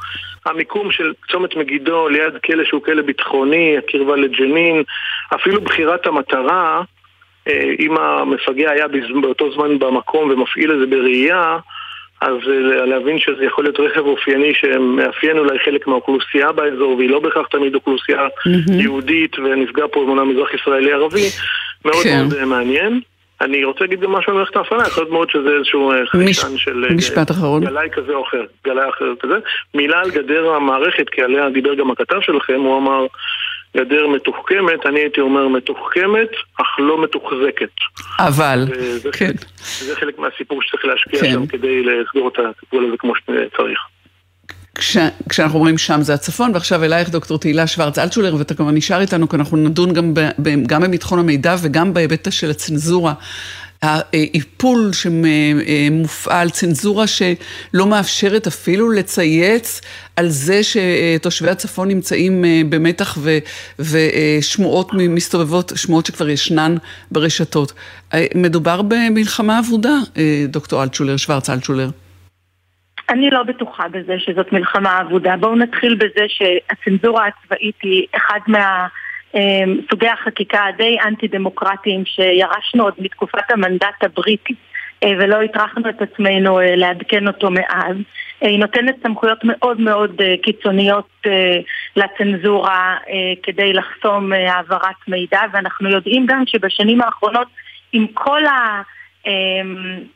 המיקום 0.47 0.93
של 0.93 1.13
צומת 1.31 1.57
מגידו 1.57 2.09
ליד 2.09 2.35
כלא 2.45 2.65
שהוא 2.65 2.83
כלא 2.83 3.03
ביטחוני, 3.03 3.77
הקרבה 3.79 4.17
לג'נין, 4.17 4.83
אפילו 5.35 5.61
בחירת 5.61 6.07
המטרה, 6.07 6.83
אה, 7.49 7.75
אם 7.79 7.97
המפגע 7.99 8.71
היה 8.71 8.87
באותו 9.23 9.53
זמן 9.53 9.79
במקום 9.79 10.31
ומפעיל 10.31 10.73
את 10.73 10.79
זה 10.79 10.87
בראייה, 10.87 11.59
אז 12.21 12.37
אה, 12.49 12.85
להבין 12.87 13.19
שזה 13.19 13.45
יכול 13.45 13.65
להיות 13.65 13.81
רכב 13.81 14.01
אופייני 14.01 14.53
שמאפיין 14.55 15.39
אולי 15.39 15.59
חלק 15.65 15.87
מהאוכלוסייה 15.87 16.53
באזור 16.53 16.97
והיא 16.97 17.11
לא 17.11 17.21
בהכרח 17.21 17.47
תמיד 17.47 17.75
אוכלוסייה 17.75 18.27
mm-hmm. 18.27 18.73
יהודית 18.73 19.39
ונפגע 19.39 19.85
פה 19.93 20.03
אמונה 20.03 20.25
מזרח 20.25 20.55
ישראלי 20.55 20.93
ערבי, 20.93 21.27
מאוד 21.85 22.05
כן. 22.05 22.19
מאוד 22.23 22.35
אה, 22.35 22.45
מעניין. 22.45 23.01
אני 23.41 23.65
רוצה 23.65 23.81
להגיד 23.81 24.01
גם 24.01 24.13
משהו 24.13 24.33
על 24.33 24.39
מערכת 24.39 24.57
ההפעלה, 24.57 24.87
יכול 24.87 25.03
להיות 25.03 25.13
מאוד 25.13 25.31
שזה 25.31 25.49
איזשהו 25.59 25.93
אה, 25.93 26.07
חיישן 26.07 26.55
מש... 26.55 26.65
של 26.65 26.87
משפט 26.91 27.31
אחרון. 27.31 27.65
גלאי 27.65 27.89
כזה 27.93 28.13
או 28.13 28.25
אחר, 28.29 28.43
גלאי 28.65 28.89
אחר 28.89 29.13
כזה. 29.21 29.35
מילה 29.75 30.01
על 30.01 30.11
גדר 30.11 30.49
המערכת, 30.49 31.09
כי 31.09 31.23
עליה 31.23 31.51
דיבר 31.51 31.75
גם 31.75 31.91
הכתב 31.91 32.21
שלכם, 32.21 32.61
הוא 32.61 32.79
אמר 32.79 33.07
גדר 33.77 34.07
מתוחכמת, 34.07 34.87
אני 34.87 35.01
הייתי 35.01 35.21
אומר 35.21 35.49
מתוחכמת, 35.49 36.31
אך 36.61 36.67
לא 36.79 37.03
מתוחזקת. 37.03 37.71
אבל, 38.19 38.67
וזה 38.71 39.13
כן. 39.13 39.27
חלק, 39.27 39.37
זה 39.59 39.97
חלק 39.97 40.19
מהסיפור 40.19 40.63
שצריך 40.63 40.85
להשקיע 40.85 41.21
כן. 41.21 41.33
שם 41.33 41.47
כדי 41.47 41.83
לסגור 41.83 42.29
את 42.29 42.39
הטיפול 42.39 42.87
הזה 42.87 42.97
כמו 42.97 43.13
שצריך. 43.17 43.79
כש, 44.79 44.97
כשאנחנו 45.29 45.59
אומרים 45.59 45.79
שם 45.79 46.03
זה 46.03 46.15
הצפון, 46.15 46.51
ועכשיו 46.55 46.85
אלייך 46.85 47.11
דוקטור 47.11 47.39
תהילה 47.39 47.67
שוורץ 47.67 47.99
אלטשולר, 47.99 48.35
ואתה 48.35 48.55
כמובן 48.55 48.75
נשאר 48.75 49.01
איתנו, 49.01 49.29
כי 49.29 49.37
אנחנו 49.37 49.57
נדון 49.57 49.93
גם, 49.93 50.15
ב, 50.15 50.21
ב, 50.39 50.67
גם 50.67 50.83
בביטחון 50.83 51.19
המידע 51.19 51.55
וגם 51.63 51.95
בהיבט 51.95 52.33
של 52.33 52.51
הצנזורה. 52.51 53.15
האיפול 53.83 54.91
שמופעל, 54.93 56.51
צנזורה 56.51 57.05
שלא 57.07 57.87
מאפשרת 57.87 58.47
אפילו 58.47 58.91
לצייץ 58.91 59.81
על 60.17 60.29
זה 60.29 60.61
שתושבי 60.63 61.51
הצפון 61.51 61.89
נמצאים 61.89 62.45
אה, 62.45 62.61
במתח 62.69 63.19
ו, 63.19 63.31
ושמועות 63.79 64.91
מסתובבות, 64.95 65.73
שמועות 65.77 66.07
שכבר 66.07 66.29
ישנן 66.29 66.75
ברשתות. 67.11 67.73
אה, 68.15 68.27
מדובר 68.35 68.83
במלחמה 68.83 69.59
אבודה, 69.59 69.95
אה, 70.17 70.45
דוקטור 70.49 70.83
אלטשולר, 70.83 71.17
שוורץ 71.17 71.51
אלטשולר. 71.51 71.89
אני 73.11 73.31
לא 73.31 73.43
בטוחה 73.43 73.89
בזה 73.89 74.15
שזאת 74.19 74.53
מלחמה 74.53 75.01
אבודה. 75.01 75.37
בואו 75.37 75.57
נתחיל 75.57 75.95
בזה 75.95 76.25
שהצנזורה 76.29 77.27
הצבאית 77.27 77.77
היא 77.83 78.07
אחד 78.17 78.41
מה... 78.47 78.87
אמ, 79.37 79.81
סוגי 79.91 80.09
החקיקה 80.09 80.65
הדי 80.65 80.97
אנטי 81.05 81.29
דמוקרטיים 81.29 82.05
שירשנו 82.05 82.85
עוד 82.85 82.95
מתקופת 82.99 83.51
המנדט 83.51 84.03
הבריטי 84.03 84.55
אה, 85.05 85.11
ולא 85.19 85.43
הטרחנו 85.43 85.89
את 85.89 86.03
עצמנו 86.03 86.61
אה, 86.61 86.77
לעדכן 86.77 87.29
אותו 87.29 87.51
מאז. 87.51 87.97
אה, 88.43 88.49
היא 88.49 88.59
נותנת 88.59 88.95
סמכויות 89.03 89.39
מאוד 89.45 89.81
מאוד 89.81 90.21
קיצוניות 90.43 91.09
לצנזורה 91.97 92.97
כדי 93.43 93.73
לחסום 93.73 94.33
העברת 94.33 95.09
מידע 95.09 95.41
ואנחנו 95.53 95.91
יודעים 95.91 96.27
גם 96.27 96.43
שבשנים 96.47 97.01
האחרונות 97.01 97.49
עם 97.93 98.07
כל 98.15 98.47
ה... 98.47 98.83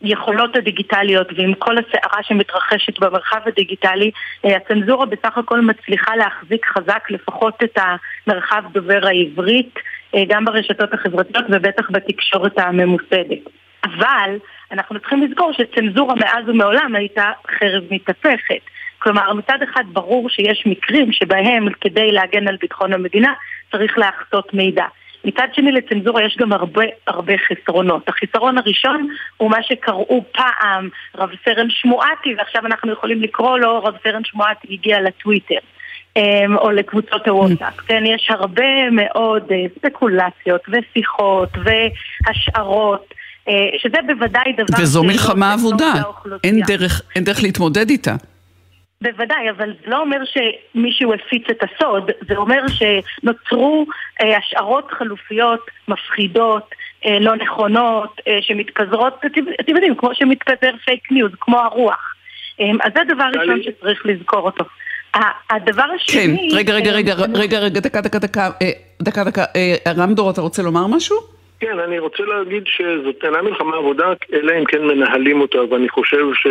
היכולות 0.02 0.56
הדיגיטליות 0.56 1.26
ועם 1.36 1.54
כל 1.54 1.76
הסערה 1.78 2.22
שמתרחשת 2.22 2.98
במרחב 2.98 3.40
הדיגיטלי, 3.46 4.10
אה, 4.44 4.56
הצנזורה 4.56 5.06
בסך 5.06 5.38
הכל 5.38 5.60
מצליחה 5.60 6.16
להחזיק 6.16 6.66
חזק 6.66 7.10
לפחות 7.10 7.62
את 7.64 7.78
המרחב 7.78 8.62
דובר 8.72 9.06
העברית, 9.06 9.74
אה, 10.14 10.22
גם 10.28 10.44
ברשתות 10.44 10.94
החברתיות 10.94 11.44
ובטח 11.50 11.90
בתקשורת 11.90 12.58
הממוסדת. 12.58 13.38
אבל 13.84 14.36
אנחנו 14.72 15.00
צריכים 15.00 15.22
לזכור 15.22 15.52
שצנזורה 15.52 16.14
מאז 16.14 16.48
ומעולם 16.48 16.94
הייתה 16.94 17.30
חרב 17.58 17.82
מתהפכת. 17.90 18.60
כלומר, 18.98 19.32
מצד 19.32 19.58
אחד 19.62 19.84
ברור 19.92 20.28
שיש 20.28 20.62
מקרים 20.66 21.12
שבהם 21.12 21.68
כדי 21.80 22.12
להגן 22.12 22.48
על 22.48 22.56
ביטחון 22.60 22.92
המדינה 22.92 23.32
צריך 23.72 23.98
להחסות 23.98 24.54
מידע. 24.54 24.84
מצד 25.24 25.46
שני 25.52 25.72
לצנזורה 25.72 26.24
יש 26.24 26.36
גם 26.38 26.52
הרבה 26.52 26.84
הרבה 27.06 27.32
חסרונות. 27.38 28.08
החיסרון 28.08 28.58
הראשון 28.58 29.08
הוא 29.36 29.50
מה 29.50 29.62
שקראו 29.62 30.24
פעם 30.32 30.88
רב 31.14 31.30
סרן 31.44 31.66
שמואטי, 31.70 32.34
ועכשיו 32.38 32.66
אנחנו 32.66 32.92
יכולים 32.92 33.22
לקרוא 33.22 33.58
לו 33.58 33.84
רב 33.84 33.94
סרן 34.04 34.24
שמואטי 34.24 34.68
הגיע 34.70 35.00
לטוויטר. 35.00 35.58
אמ, 36.16 36.56
או 36.56 36.70
לקבוצות 36.70 37.28
הוואטסאפ. 37.28 37.80
כן, 37.86 38.02
יש 38.06 38.30
הרבה 38.30 38.90
מאוד 38.92 39.42
אה, 39.50 39.56
ספקולציות 39.78 40.60
ושיחות 40.68 41.48
והשערות. 41.64 43.14
אה, 43.48 43.54
שזה 43.78 43.96
בוודאי 44.06 44.52
דבר... 44.52 44.82
וזו 44.82 45.04
מלחמה 45.04 45.54
אבודה, 45.54 45.92
אין 46.44 46.60
דרך, 46.66 47.02
אין 47.16 47.24
דרך 47.24 47.42
להתמודד 47.42 47.90
איתה. 47.90 48.14
בוודאי, 49.02 49.50
אבל 49.50 49.72
זה 49.84 49.90
לא 49.90 50.00
אומר 50.00 50.16
שמישהו 50.24 51.14
הפיץ 51.14 51.44
את 51.50 51.62
הסוד, 51.62 52.10
זה 52.28 52.36
אומר 52.36 52.62
שנוצרו 52.68 53.86
אה, 54.22 54.36
השערות 54.36 54.90
חלופיות 54.90 55.60
מפחידות, 55.88 56.74
אה, 57.06 57.18
לא 57.20 57.36
נכונות, 57.36 58.20
אה, 58.28 58.38
שמתפזרות, 58.40 59.14
אתם 59.60 59.74
יודעים, 59.74 59.94
כמו 59.96 60.14
שמתפזר 60.14 60.72
פייק 60.84 61.12
ניוז, 61.12 61.32
כמו 61.40 61.58
הרוח. 61.58 62.14
אה, 62.60 62.70
אז 62.84 62.92
זה 62.94 63.14
דבר 63.14 63.28
ראשון 63.34 63.62
שצריך 63.62 64.06
לזכור 64.06 64.40
אותו. 64.40 64.64
הדבר 65.50 65.84
השני... 65.94 66.50
כן, 66.50 66.56
רגע, 66.56 66.74
רגע, 66.74 66.92
רגע, 66.92 67.14
רגע, 67.34 67.58
רגע, 67.58 67.80
דקה, 67.80 68.00
דקה, 68.00 68.18
דקה, 68.18 68.50
אה, 68.62 68.70
דקה, 69.02 69.24
דקה, 69.24 69.44
אה, 69.56 69.92
רמדור, 69.96 70.30
אתה 70.30 70.40
רוצה 70.40 70.62
לומר 70.62 70.86
משהו? 70.86 71.16
כן, 71.60 71.78
אני 71.78 71.98
רוצה 71.98 72.22
להגיד 72.22 72.62
שזאת 72.66 73.24
אינה 73.24 73.42
מלחמה 73.42 73.76
עבודה, 73.76 74.12
אלא 74.32 74.52
אם 74.58 74.64
כן 74.64 74.82
מנהלים 74.82 75.40
אותה, 75.40 75.58
ואני 75.70 75.88
חושב 75.88 76.24
ש... 76.34 76.46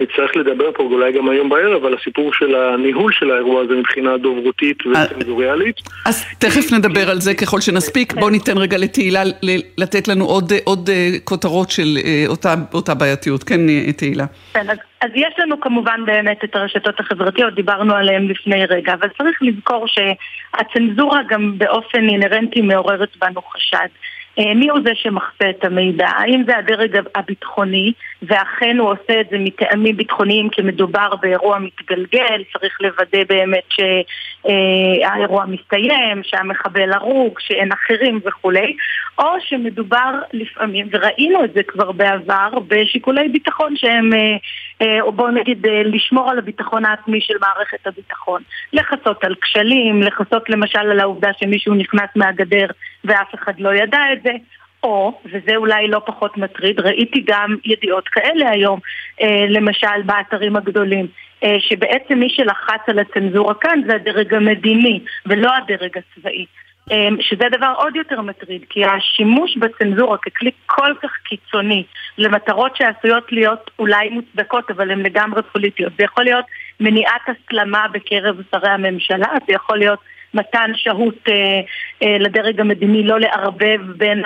נצטרך 0.00 0.36
לדבר 0.36 0.72
פה 0.74 0.82
אולי 0.82 1.12
גם 1.12 1.28
היום 1.28 1.48
בערב 1.48 1.84
על 1.84 1.94
הסיפור 1.94 2.32
של 2.32 2.54
הניהול 2.54 3.12
של 3.12 3.30
האירוע 3.30 3.62
הזה 3.62 3.74
מבחינה 3.74 4.16
דוברותית 4.16 4.78
אה, 4.86 5.04
וצנזוריאלית. 5.04 5.76
אז 6.06 6.24
תכף 6.38 6.72
נדבר 6.72 7.10
על 7.10 7.20
זה 7.20 7.34
ככל 7.34 7.60
שנספיק. 7.60 8.12
בואו 8.12 8.30
ניתן 8.30 8.58
רגע 8.58 8.78
לתהילה 8.78 9.22
לתת 9.78 10.08
לנו 10.08 10.24
עוד, 10.24 10.52
עוד 10.64 10.90
אה, 10.90 11.10
כותרות 11.24 11.70
של 11.70 11.98
אה, 12.04 12.24
אותה, 12.28 12.54
אותה 12.74 12.94
בעייתיות. 12.94 13.44
כן, 13.44 13.60
תהילה. 13.96 14.24
כן, 14.54 14.70
אז, 14.70 14.78
אז 15.00 15.10
יש 15.14 15.34
לנו 15.38 15.60
כמובן 15.60 16.00
באמת 16.06 16.44
את 16.44 16.56
הרשתות 16.56 17.00
החברתיות, 17.00 17.54
דיברנו 17.54 17.94
עליהן 17.94 18.28
לפני 18.28 18.66
רגע, 18.66 18.94
אבל 18.94 19.08
צריך 19.18 19.38
לזכור 19.42 19.86
שהצנזורה 19.86 21.20
גם 21.28 21.58
באופן 21.58 22.08
אינהרנטי 22.08 22.60
מעוררת 22.60 23.16
בנו 23.20 23.42
חשד. 23.42 23.88
אה, 24.38 24.54
מי 24.54 24.70
הוא 24.70 24.80
זה 24.84 24.90
שמחפה 24.94 25.50
את 25.50 25.64
המידע? 25.64 26.08
האם 26.08 26.42
זה 26.46 26.56
הדרג 26.58 27.00
הביטחוני, 27.14 27.92
ואכן 28.22 28.78
הוא 28.78 28.90
עושה 28.90 29.20
את 29.20 29.26
זה 29.30 29.36
מטעמים 29.38 29.96
ביטחוניים 29.96 30.48
כי 30.48 30.62
מדובר 30.62 31.16
באירוע 31.20 31.58
מתגלגל, 31.58 32.42
צריך 32.52 32.80
לוודא 32.80 33.24
באמת 33.28 33.64
שהאירוע 33.70 35.44
מסתיים, 35.46 36.22
שהמחבל 36.22 36.92
הרוג, 36.92 37.38
שאין 37.40 37.72
אחרים 37.72 38.20
וכולי, 38.24 38.76
או 39.18 39.24
שמדובר 39.40 40.20
לפעמים, 40.32 40.88
וראינו 40.92 41.44
את 41.44 41.52
זה 41.52 41.62
כבר 41.62 41.92
בעבר, 41.92 42.48
בשיקולי 42.68 43.28
ביטחון 43.28 43.76
שהם, 43.76 44.12
אה, 44.12 44.36
אה, 44.82 45.00
או 45.00 45.12
בואו 45.12 45.30
נגיד, 45.30 45.66
לשמור 45.84 46.30
על 46.30 46.38
הביטחון 46.38 46.84
העצמי 46.84 47.20
של 47.20 47.34
מערכת 47.40 47.86
הביטחון. 47.86 48.42
לכסות 48.72 49.24
על 49.24 49.34
כשלים, 49.42 50.02
לכסות 50.02 50.50
למשל 50.50 50.78
על 50.78 51.00
העובדה 51.00 51.30
שמישהו 51.40 51.74
נכנס 51.74 52.10
מהגדר 52.16 52.66
ואף 53.04 53.34
אחד 53.34 53.60
לא 53.60 53.74
ידע 53.74 53.98
את 54.12 54.22
זה. 54.22 54.32
או, 54.82 55.20
וזה 55.24 55.56
אולי 55.56 55.88
לא 55.88 56.00
פחות 56.06 56.36
מטריד, 56.36 56.80
ראיתי 56.80 57.24
גם 57.26 57.56
ידיעות 57.64 58.08
כאלה 58.08 58.50
היום, 58.50 58.80
אה, 59.20 59.44
למשל 59.48 60.02
באתרים 60.06 60.56
הגדולים, 60.56 61.06
אה, 61.44 61.56
שבעצם 61.60 62.18
מי 62.18 62.28
שלחץ 62.30 62.80
על 62.86 62.98
הצנזורה 62.98 63.54
כאן 63.54 63.80
זה 63.86 63.94
הדרג 63.94 64.34
המדיני 64.34 65.00
ולא 65.26 65.50
הדרג 65.56 65.90
הצבאי. 65.98 66.46
אמ, 66.90 67.16
שזה 67.20 67.44
דבר 67.52 67.74
עוד 67.76 67.96
יותר 67.96 68.20
מטריד, 68.20 68.64
כי 68.70 68.84
השימוש 68.84 69.56
בצנזורה 69.56 70.18
ככלי 70.18 70.50
כל 70.66 70.94
כך 71.02 71.10
קיצוני 71.24 71.84
למטרות 72.18 72.76
שעשויות 72.76 73.32
להיות 73.32 73.70
אולי 73.78 74.08
מוצדקות, 74.08 74.70
אבל 74.70 74.90
הן 74.90 75.00
לגמרי 75.00 75.42
פוליטיות. 75.52 75.92
זה 75.98 76.04
יכול 76.04 76.24
להיות 76.24 76.44
מניעת 76.80 77.20
הסלמה 77.28 77.86
בקרב 77.92 78.36
שרי 78.50 78.68
הממשלה, 78.68 79.28
זה 79.46 79.52
יכול 79.52 79.78
להיות 79.78 79.98
מתן 80.34 80.70
שהות 80.74 81.28
אה, 81.28 81.60
אה, 82.02 82.18
לדרג 82.18 82.60
המדיני 82.60 83.02
לא 83.02 83.20
לערבב 83.20 83.80
בין 83.96 84.22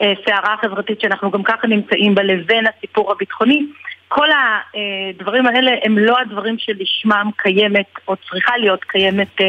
הסערה 0.00 0.54
החברתית 0.54 1.00
שאנחנו 1.00 1.30
גם 1.30 1.42
ככה 1.42 1.66
נמצאים 1.66 2.14
בה 2.14 2.22
לבין 2.22 2.64
הסיפור 2.66 3.12
הביטחוני. 3.12 3.66
כל 4.08 4.28
הדברים 4.32 5.46
האלה 5.46 5.70
הם 5.84 5.98
לא 5.98 6.18
הדברים 6.20 6.56
שלשמם 6.58 7.30
קיימת 7.36 7.86
או 8.08 8.14
צריכה 8.30 8.56
להיות 8.58 8.84
קיימת 8.84 9.40
אה, 9.40 9.46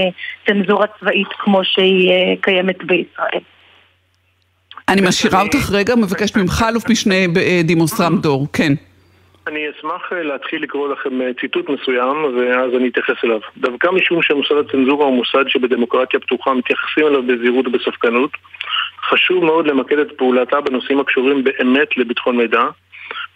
צנזורה 0.48 0.88
צבאית 1.00 1.28
כמו 1.40 1.62
שהיא 1.64 2.12
קיימת 2.42 2.84
בישראל. 2.84 3.42
אני 4.90 5.02
משאירה 5.02 5.42
אותך 5.42 5.72
רגע, 5.72 5.96
מבקשת 5.96 6.38
ממך 6.38 6.66
אלוף 6.70 6.90
משנה 6.90 7.16
אה, 7.16 7.62
דימוס 7.64 8.02
רמדור, 8.02 8.48
כן. 8.54 8.74
אני 9.52 9.70
אשמח 9.70 10.12
להתחיל 10.12 10.64
לקרוא 10.64 10.90
לכם 10.90 11.10
ציטוט 11.42 11.70
מסוים 11.70 12.24
ואז 12.24 12.76
אני 12.76 12.88
אתייחס 12.90 13.24
אליו. 13.24 13.40
דווקא 13.58 13.88
משום 13.88 14.22
שמוסד 14.22 14.56
הצנזורה 14.56 15.06
הוא 15.06 15.16
מוסד 15.16 15.48
שבדמוקרטיה 15.48 16.20
פתוחה 16.20 16.54
מתייחסים 16.54 17.08
אליו 17.08 17.24
בזהירות 17.24 17.68
ובספקנות, 17.68 18.32
חשוב 19.10 19.46
מאוד 19.46 19.68
למקד 19.68 20.00
את 20.00 20.12
פעולתה 20.18 20.62
בנושאים 20.62 21.00
הקשורים 21.00 21.44
באמת 21.44 21.98
לביטחון 21.98 22.38
מידע, 22.38 22.64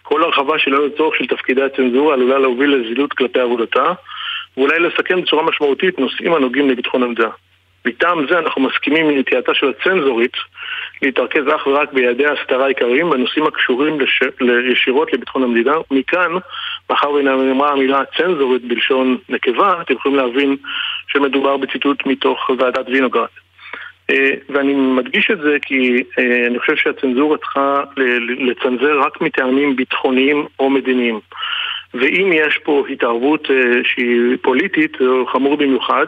כל 0.02 0.22
הרחבה 0.22 0.58
שלא 0.58 0.86
לצורך 0.86 1.14
של 1.16 1.26
תפקידי 1.26 1.62
הצנזורה 1.62 2.14
עלולה 2.14 2.38
להוביל 2.38 2.74
לזילות 2.74 3.12
כלפי 3.12 3.40
עבודתה 3.40 3.92
ואולי 4.56 4.78
לסכן 4.78 5.22
בצורה 5.22 5.42
משמעותית 5.42 5.98
נושאים 5.98 6.34
הנוגעים 6.34 6.70
לביטחון 6.70 7.02
המדינה. 7.02 7.30
מטעם 7.86 8.26
זה 8.28 8.38
אנחנו 8.38 8.62
מסכימים 8.62 9.08
עם 9.08 9.18
נטייתה 9.18 9.54
של 9.54 9.66
הצנזורית 9.68 10.36
להתרכז 11.02 11.42
אך 11.56 11.66
ורק 11.66 11.92
ביעדי 11.92 12.26
ההסתרה 12.26 12.64
העיקריים 12.64 13.10
בנושאים 13.10 13.46
הקשורים 13.46 14.00
לש... 14.00 14.22
ישירות 14.72 15.12
לביטחון 15.12 15.42
המדינה. 15.42 15.74
מכאן, 15.90 16.32
מאחר 16.90 17.10
ונאמרה 17.10 17.72
המילה 17.72 18.02
צנזורית 18.16 18.64
בלשון 18.64 19.16
נקבה, 19.28 19.82
אתם 19.82 19.94
יכולים 19.94 20.18
להבין 20.18 20.56
שמדובר 21.08 21.56
בציטוט 21.56 22.06
מתוך 22.06 22.50
ועדת 22.58 22.88
וינוגרד. 22.88 23.28
אה, 24.10 24.30
ואני 24.48 24.74
מדגיש 24.74 25.30
את 25.30 25.38
זה 25.38 25.56
כי 25.62 26.02
אה, 26.18 26.46
אני 26.46 26.58
חושב 26.58 26.76
שהצנזורה 26.76 27.38
צריכה 27.38 27.82
לצנזר 28.38 29.00
רק 29.00 29.20
מטעמים 29.20 29.76
ביטחוניים 29.76 30.46
או 30.58 30.70
מדיניים. 30.70 31.20
ואם 31.94 32.30
יש 32.32 32.58
פה 32.58 32.84
התערבות 32.90 33.50
אה, 33.50 33.80
שהיא 33.84 34.36
פוליטית, 34.42 34.96
זה 35.00 35.06
חמור 35.32 35.56
במיוחד. 35.56 36.06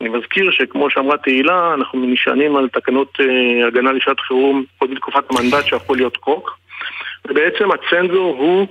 אני 0.00 0.08
מזכיר 0.08 0.50
שכמו 0.50 0.90
שאמרה 0.90 1.16
תהילה, 1.16 1.74
אנחנו 1.74 2.06
נשענים 2.06 2.56
על 2.56 2.68
תקנות 2.68 3.18
הגנה 3.66 3.92
לשעת 3.92 4.20
חירום 4.20 4.64
עוד 4.78 4.90
בתקופת 4.90 5.24
המנדט 5.30 5.66
שהפכו 5.66 5.94
להיות 5.94 6.16
חוק. 6.16 6.58
ובעצם 7.28 7.68
הצנזור 7.70 8.36
הוא 8.36 8.66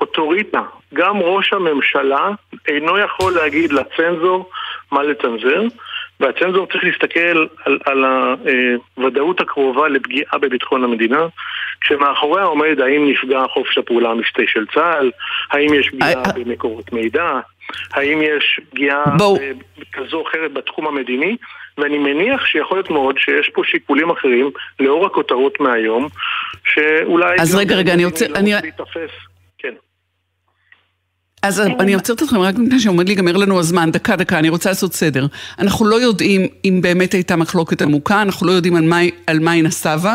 אוטוריטה. 0.00 0.62
גם 0.94 1.16
ראש 1.16 1.52
הממשלה 1.52 2.30
אינו 2.68 2.98
יכול 2.98 3.32
להגיד 3.32 3.72
לצנזור 3.72 4.50
מה 4.92 5.02
לצנזר. 5.02 5.62
והצנזור 6.20 6.66
צריך 6.66 6.84
להסתכל 6.84 7.46
על, 7.64 7.78
על 7.84 8.04
הוודאות 8.94 9.40
הקרובה 9.40 9.88
לפגיעה 9.88 10.38
בביטחון 10.38 10.84
המדינה, 10.84 11.26
כשמאחוריה 11.84 12.44
עומד 12.44 12.80
האם 12.80 13.08
נפגע 13.10 13.42
חופש 13.52 13.78
הפעולה 13.78 14.10
המבצעי 14.10 14.44
של 14.46 14.66
צה"ל, 14.74 15.10
האם 15.50 15.74
יש 15.74 15.88
פגיעה 15.88 16.24
I... 16.24 16.32
במקורות 16.32 16.92
מידע, 16.92 17.30
האם 17.92 18.22
יש 18.22 18.60
פגיעה 18.70 19.04
בוא... 19.18 19.38
כזו 19.92 20.16
או 20.16 20.28
אחרת 20.28 20.52
בתחום 20.52 20.86
המדיני, 20.86 21.36
ואני 21.78 21.98
מניח 21.98 22.46
שיכול 22.46 22.76
להיות 22.76 22.90
מאוד 22.90 23.18
שיש 23.18 23.50
פה 23.54 23.62
שיקולים 23.64 24.10
אחרים, 24.10 24.50
לאור 24.80 25.06
הכותרות 25.06 25.60
מהיום, 25.60 26.08
שאולי... 26.64 27.36
אז 27.40 27.54
רגע, 27.54 27.76
רגע, 27.76 27.94
אני 27.94 28.04
רוצה... 28.04 28.26
אני... 28.34 28.52
אז 31.44 31.60
אני 31.60 31.94
עוצרת 31.94 32.22
אתכם 32.22 32.38
רק 32.38 32.58
מפני 32.58 32.80
שעומד 32.80 33.06
להיגמר 33.06 33.36
לנו 33.36 33.60
הזמן, 33.60 33.90
דקה 33.90 34.16
דקה, 34.16 34.38
אני 34.38 34.48
רוצה 34.48 34.68
לעשות 34.68 34.94
סדר. 34.94 35.26
אנחנו 35.58 35.86
לא 35.86 35.96
יודעים 35.96 36.46
אם 36.64 36.78
באמת 36.82 37.12
הייתה 37.12 37.36
מחלוקת 37.36 37.82
עמוקה, 37.82 38.22
אנחנו 38.22 38.46
לא 38.46 38.52
יודעים 38.52 38.76
על 38.76 38.84
מה, 38.84 38.98
על 39.26 39.40
מה 39.40 39.50
היא 39.50 39.62
נסבה, 39.62 40.14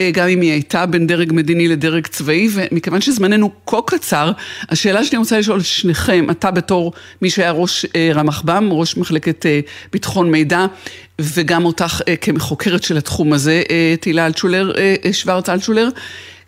אה, 0.00 0.10
גם 0.12 0.28
אם 0.28 0.40
היא 0.40 0.52
הייתה 0.52 0.86
בין 0.86 1.06
דרג 1.06 1.32
מדיני 1.32 1.68
לדרג 1.68 2.06
צבאי, 2.06 2.48
ומכיוון 2.52 3.00
שזמננו 3.00 3.50
כה 3.66 3.76
קצר, 3.86 4.32
השאלה 4.68 5.04
שאני 5.04 5.18
רוצה 5.18 5.38
לשאול 5.38 5.60
את 5.60 5.64
שניכם, 5.64 6.26
אתה 6.30 6.50
בתור 6.50 6.92
מי 7.22 7.30
שהיה 7.30 7.50
ראש 7.50 7.86
אה, 7.96 8.10
רמ"ח-בם, 8.14 8.68
ראש 8.72 8.96
מחלקת 8.96 9.46
אה, 9.46 9.60
ביטחון 9.92 10.30
מידע, 10.30 10.66
וגם 11.20 11.64
אותך 11.64 12.00
כמחוקרת 12.20 12.82
של 12.82 12.96
התחום 12.96 13.32
הזה, 13.32 13.62
תהילה 14.00 14.26
אלטשולר, 14.26 14.72
שוורץ 15.12 15.48
אלטשולר, 15.48 15.88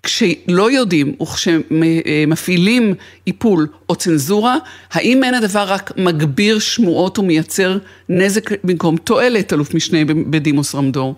כשלא 0.03 0.71
יודעים 0.71 1.15
וכשמפעילים 1.23 2.95
איפול 3.27 3.67
או 3.89 3.97
צנזורה, 3.97 4.57
האם 4.93 5.25
אין 5.25 5.35
הדבר 5.35 5.65
רק 5.69 5.91
מגביר 5.97 6.59
שמועות 6.59 7.19
ומייצר 7.19 7.77
נזק 8.09 8.65
במקום 8.65 8.97
תועלת, 8.97 9.53
אלוף 9.53 9.75
משנה 9.75 9.99
בדימוס 10.31 10.75
רמדור? 10.75 11.15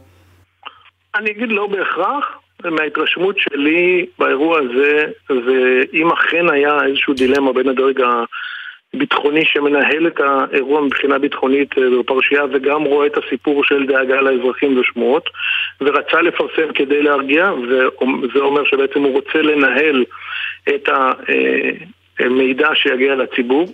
אני 1.14 1.30
אגיד 1.30 1.48
לא 1.48 1.66
בהכרח. 1.66 2.24
מההתרשמות 2.64 3.36
שלי 3.38 4.06
באירוע 4.18 4.58
הזה, 4.58 5.04
ואם 5.30 6.12
אכן 6.12 6.50
היה 6.52 6.84
איזושהי 6.86 7.14
דילמה 7.14 7.52
בין 7.52 7.68
הדרג 7.68 8.00
ביטחוני 8.94 9.44
שמנהל 9.44 10.06
את 10.06 10.20
האירוע 10.20 10.80
מבחינה 10.80 11.18
ביטחונית 11.18 11.78
אה, 11.78 11.84
בפרשייה 11.98 12.44
וגם 12.52 12.84
רואה 12.84 13.06
את 13.06 13.16
הסיפור 13.16 13.64
של 13.64 13.86
דאגה 13.86 14.20
לאזרחים 14.20 14.78
ושמועות 14.78 15.30
ורצה 15.80 16.20
לפרסם 16.22 16.72
כדי 16.74 17.02
להרגיע 17.02 17.52
וזה 17.52 18.38
אומר 18.38 18.64
שבעצם 18.64 19.02
הוא 19.02 19.12
רוצה 19.12 19.42
לנהל 19.42 20.04
את 20.68 20.88
המידע 22.18 22.68
שיגיע 22.74 23.14
לציבור 23.14 23.68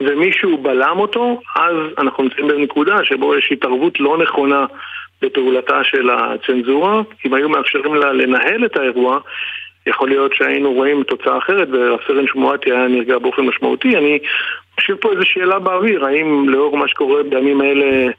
ומישהו 0.00 0.58
בלם 0.58 0.98
אותו, 0.98 1.40
אז 1.56 1.76
אנחנו 1.98 2.24
נמצאים 2.24 2.48
בנקודה 2.48 3.04
שבו 3.04 3.36
יש 3.36 3.48
התערבות 3.52 4.00
לא 4.00 4.18
נכונה 4.18 4.66
בפעולתה 5.22 5.84
של 5.84 6.10
הצנזורה. 6.10 7.02
אם 7.26 7.34
היו 7.34 7.48
מאפשרים 7.48 7.94
לה 7.94 8.12
לנהל 8.12 8.64
את 8.64 8.76
האירוע, 8.76 9.20
יכול 9.86 10.08
להיות 10.08 10.34
שהיינו 10.34 10.72
רואים 10.72 11.02
תוצאה 11.02 11.38
אחרת 11.38 11.68
והסרן 11.68 12.26
שמואטי 12.26 12.72
היה 12.72 12.88
נרגע 12.88 13.18
באופן 13.18 13.42
משמעותי. 13.42 13.96
אני 13.96 14.18
משאיר 14.78 14.96
פה 15.00 15.12
איזו 15.12 15.24
שאלה 15.24 15.58
באוויר, 15.58 16.04
האם 16.04 16.48
לאור 16.48 16.76
מה 16.76 16.88
שקורה 16.88 17.22
בימים 17.22 17.60
האלה 17.60 18.10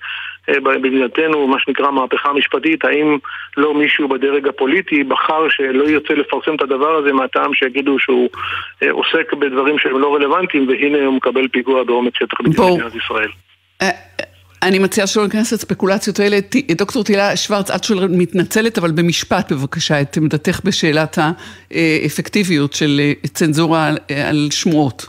אה, 0.49 0.59
במדינתנו, 0.59 1.47
מה 1.47 1.59
שנקרא 1.59 1.91
מהפכה 1.91 2.33
משפטית, 2.33 2.85
האם 2.85 3.17
לא 3.57 3.73
מישהו 3.73 4.07
בדרג 4.07 4.47
הפוליטי 4.47 5.03
בחר 5.03 5.49
שלא 5.49 5.83
ירצה 5.83 6.13
לפרסם 6.13 6.55
את 6.55 6.61
הדבר 6.61 6.95
הזה 6.95 7.13
מהטעם 7.13 7.53
שיגידו 7.53 7.99
שהוא 7.99 8.29
אה, 8.83 8.91
עוסק 8.91 9.33
בדברים 9.33 9.79
שהם 9.79 9.99
לא 9.99 10.15
רלוונטיים 10.15 10.67
והנה 10.67 11.05
הוא 11.05 11.13
מקבל 11.13 11.47
פיגוע 11.47 11.83
בעומק 11.83 12.15
שטח 12.15 12.41
במדינת 12.41 12.95
ישראל. 12.95 13.29
אה, 14.63 14.67
אני 14.67 14.79
מציעה 14.79 15.07
שלא 15.07 15.23
ניכנס 15.23 15.53
לספקולציות 15.53 16.19
האלה. 16.19 16.37
דוקטור 16.77 17.03
תהילה 17.03 17.37
שוורץ, 17.37 17.71
את 17.71 17.83
שואלת 17.83 18.09
מתנצלת, 18.13 18.77
אבל 18.77 18.91
במשפט 18.91 19.51
בבקשה 19.51 20.01
את 20.01 20.17
עמדתך 20.17 20.59
בשאלת 20.65 21.17
האפקטיביות 21.71 22.73
של 22.73 23.01
צנזורה 23.33 23.89
על 24.29 24.47
שמועות. 24.51 25.07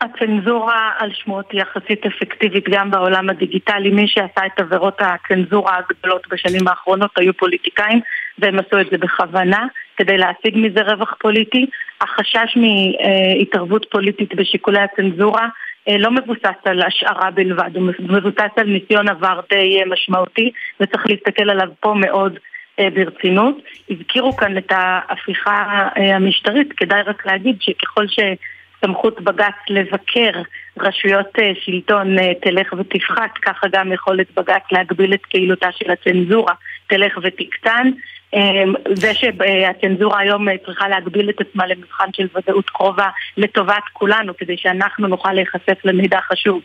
הצנזורה 0.00 0.90
על 0.98 1.10
שמועות 1.14 1.52
היא 1.52 1.60
יחסית 1.60 2.06
אפקטיבית 2.06 2.64
גם 2.70 2.90
בעולם 2.90 3.30
הדיגיטלי. 3.30 3.90
מי 3.90 4.08
שעשה 4.08 4.46
את 4.46 4.60
עבירות 4.60 4.98
הצנזורה 5.00 5.78
הגדולות 5.78 6.26
בשנים 6.30 6.68
האחרונות 6.68 7.10
היו 7.16 7.34
פוליטיקאים, 7.36 8.00
והם 8.38 8.58
עשו 8.58 8.80
את 8.80 8.86
זה 8.90 8.98
בכוונה, 8.98 9.66
כדי 9.96 10.18
להשיג 10.18 10.54
מזה 10.56 10.80
רווח 10.82 11.14
פוליטי. 11.20 11.66
החשש 12.00 12.56
מהתערבות 12.56 13.86
פוליטית 13.90 14.34
בשיקולי 14.34 14.80
הצנזורה 14.80 15.42
אה, 15.42 15.48
לא 15.98 16.10
מבוסס 16.10 16.58
על 16.64 16.82
השערה 16.82 17.30
בלבד, 17.30 17.76
הוא 17.76 17.92
מבוסס 18.00 18.50
על 18.56 18.66
ניסיון 18.66 19.08
עבר 19.08 19.40
די 19.50 19.80
אה, 19.80 19.86
משמעותי 19.86 20.50
וצריך 20.80 21.06
להסתכל 21.06 21.50
עליו 21.50 21.68
פה 21.80 21.94
מאוד 21.96 22.38
אה, 22.78 22.88
ברצינות. 22.94 23.56
הזכירו 23.90 24.36
כאן 24.36 24.58
את 24.58 24.72
ההפיכה 24.72 25.88
המשטרית, 25.96 26.72
כדאי 26.76 27.02
רק 27.02 27.26
להגיד 27.26 27.56
שככל 27.60 28.04
שסמכות 28.08 29.20
בג"ץ 29.20 29.54
לבקר 29.68 30.42
רשויות 30.80 31.38
שלטון 31.60 32.16
תלך 32.42 32.72
ותפחת, 32.78 33.38
ככה 33.42 33.66
גם 33.72 33.92
יכולת 33.92 34.26
בג"ץ 34.36 34.62
להגביל 34.72 35.14
את 35.14 35.22
פעילותה 35.30 35.68
של 35.72 35.90
הצנזורה 35.90 36.54
תלך 36.86 37.18
ותקטן. 37.22 37.90
אמ, 38.34 38.74
זה 38.94 39.14
שהצנזורה 39.14 40.18
היום 40.18 40.46
צריכה 40.66 40.88
להגביל 40.88 41.30
את 41.30 41.40
עצמה 41.40 41.66
למבחן 41.66 42.08
של 42.12 42.26
ודאות 42.36 42.70
קרובה 42.70 43.08
לטובת 43.36 43.82
כולנו, 43.92 44.36
כדי 44.36 44.56
שאנחנו 44.56 45.08
נוכל 45.08 45.32
להיחשף 45.32 45.84
למידע 45.84 46.18
חשוב. 46.32 46.60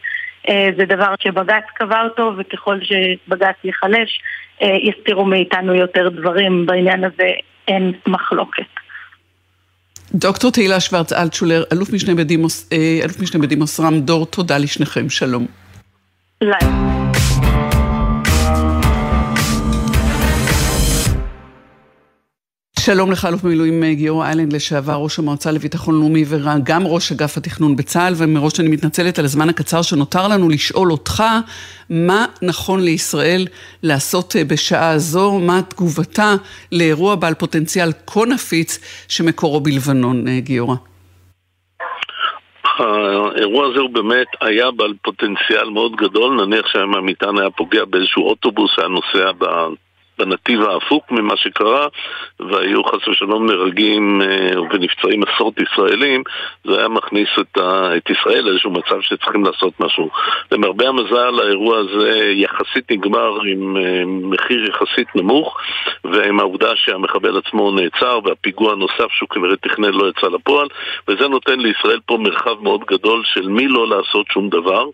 אה, 0.49 0.69
זה 0.77 0.85
דבר 0.85 1.13
שבג"ץ 1.19 1.63
קבע 1.75 2.03
אותו, 2.03 2.31
וככל 2.37 2.79
שבג"ץ 2.81 3.55
ייחלש, 3.63 4.19
אה, 4.61 4.75
יסתירו 4.81 5.25
מאיתנו 5.25 5.75
יותר 5.75 6.09
דברים. 6.09 6.65
בעניין 6.65 7.03
הזה 7.03 7.29
אין 7.67 7.93
מחלוקת. 8.07 8.63
דוקטור 10.15 10.51
תהילה 10.51 10.79
שוורץ 10.79 11.13
אלטשולר, 11.13 11.63
אלוף 11.73 11.93
משנה 11.93 12.15
בדימוס, 12.15 12.69
אה, 12.73 12.99
אלוף 13.03 13.19
משנה 13.19 13.41
בדימוס 13.41 13.79
רם 13.79 13.99
דור, 13.99 14.25
תודה 14.25 14.57
לשניכם, 14.57 15.09
שלום. 15.09 15.45
לילה. 16.41 16.92
שלום 22.85 23.11
לך, 23.11 23.25
אלוף 23.25 23.41
במילואים 23.43 23.83
אה, 23.83 23.93
גיורא 23.93 24.25
איילנד, 24.25 24.53
לשעבר 24.53 24.93
ראש 24.93 25.19
המועצה 25.19 25.51
לביטחון 25.51 25.95
לאומי 25.95 26.23
וגם 26.27 26.81
ראש 26.85 27.11
אגף 27.11 27.37
התכנון 27.37 27.75
בצה"ל, 27.75 28.13
ומראש 28.17 28.59
אני 28.59 28.69
מתנצלת 28.69 29.19
על 29.19 29.25
הזמן 29.25 29.49
הקצר 29.49 29.81
שנותר 29.81 30.27
לנו 30.27 30.49
לשאול 30.49 30.91
אותך 30.91 31.23
מה 31.89 32.25
נכון 32.41 32.83
לישראל 32.83 33.47
לעשות 33.83 34.35
אה, 34.35 34.43
בשעה 34.43 34.89
הזו, 34.89 35.39
מה 35.39 35.61
תגובתה 35.69 36.35
לאירוע 36.71 37.15
בעל 37.15 37.33
פוטנציאל 37.33 37.89
כה 38.07 38.25
נפיץ 38.25 39.05
שמקורו 39.07 39.59
בלבנון, 39.59 40.27
אה, 40.27 40.39
גיורא. 40.39 40.75
האירוע 42.79 43.67
הזה 43.67 43.79
הוא 43.79 43.89
באמת 43.89 44.27
היה 44.41 44.71
בעל 44.71 44.93
פוטנציאל 45.01 45.69
מאוד 45.69 45.95
גדול, 45.95 46.45
נניח 46.45 46.67
שהיום 46.67 46.95
המטען 46.95 47.37
היה 47.37 47.49
פוגע 47.49 47.85
באיזשהו 47.85 48.29
אוטובוס, 48.29 48.71
היה 48.77 48.87
נוסע 48.87 49.31
בנתיב 50.19 50.61
ההפוך 50.61 51.03
ממה 51.11 51.37
שקרה, 51.37 51.87
והיו 52.39 52.83
חס 52.83 53.07
ושלום 53.07 53.45
נהרגים 53.45 54.21
אה, 54.21 54.61
ונפצעים 54.61 55.23
עשרות 55.23 55.53
ישראלים, 55.59 56.23
זה 56.63 56.77
היה 56.77 56.87
מכניס 56.87 57.29
את, 57.39 57.57
ה, 57.57 57.97
את 57.97 58.09
ישראל 58.09 58.41
לאיזשהו 58.41 58.71
מצב 58.71 59.01
שצריכים 59.01 59.45
לעשות 59.45 59.79
משהו. 59.79 60.09
למרבה 60.51 60.87
המזל, 60.87 61.39
האירוע 61.39 61.77
הזה 61.77 62.31
יחסית 62.33 62.91
נגמר 62.91 63.41
עם 63.41 63.77
אה, 63.77 64.03
מחיר 64.05 64.65
יחסית 64.69 65.15
נמוך, 65.15 65.57
ועם 66.03 66.39
העובדה 66.39 66.75
שהמחבל 66.75 67.37
עצמו 67.37 67.71
נעצר 67.71 68.19
והפיגוע 68.23 68.71
הנוסף 68.71 69.11
שהוא 69.11 69.29
כנראה 69.29 69.55
תכנן 69.55 69.91
לא 69.93 70.09
יצא 70.09 70.27
לפועל, 70.27 70.67
וזה 71.07 71.27
נותן 71.27 71.59
לישראל 71.59 71.99
פה 72.05 72.17
מרחב 72.17 72.63
מאוד 72.63 72.81
גדול 72.87 73.21
של 73.25 73.47
מי 73.47 73.67
לא 73.67 73.87
לעשות 73.89 74.27
שום 74.33 74.49
דבר, 74.49 74.85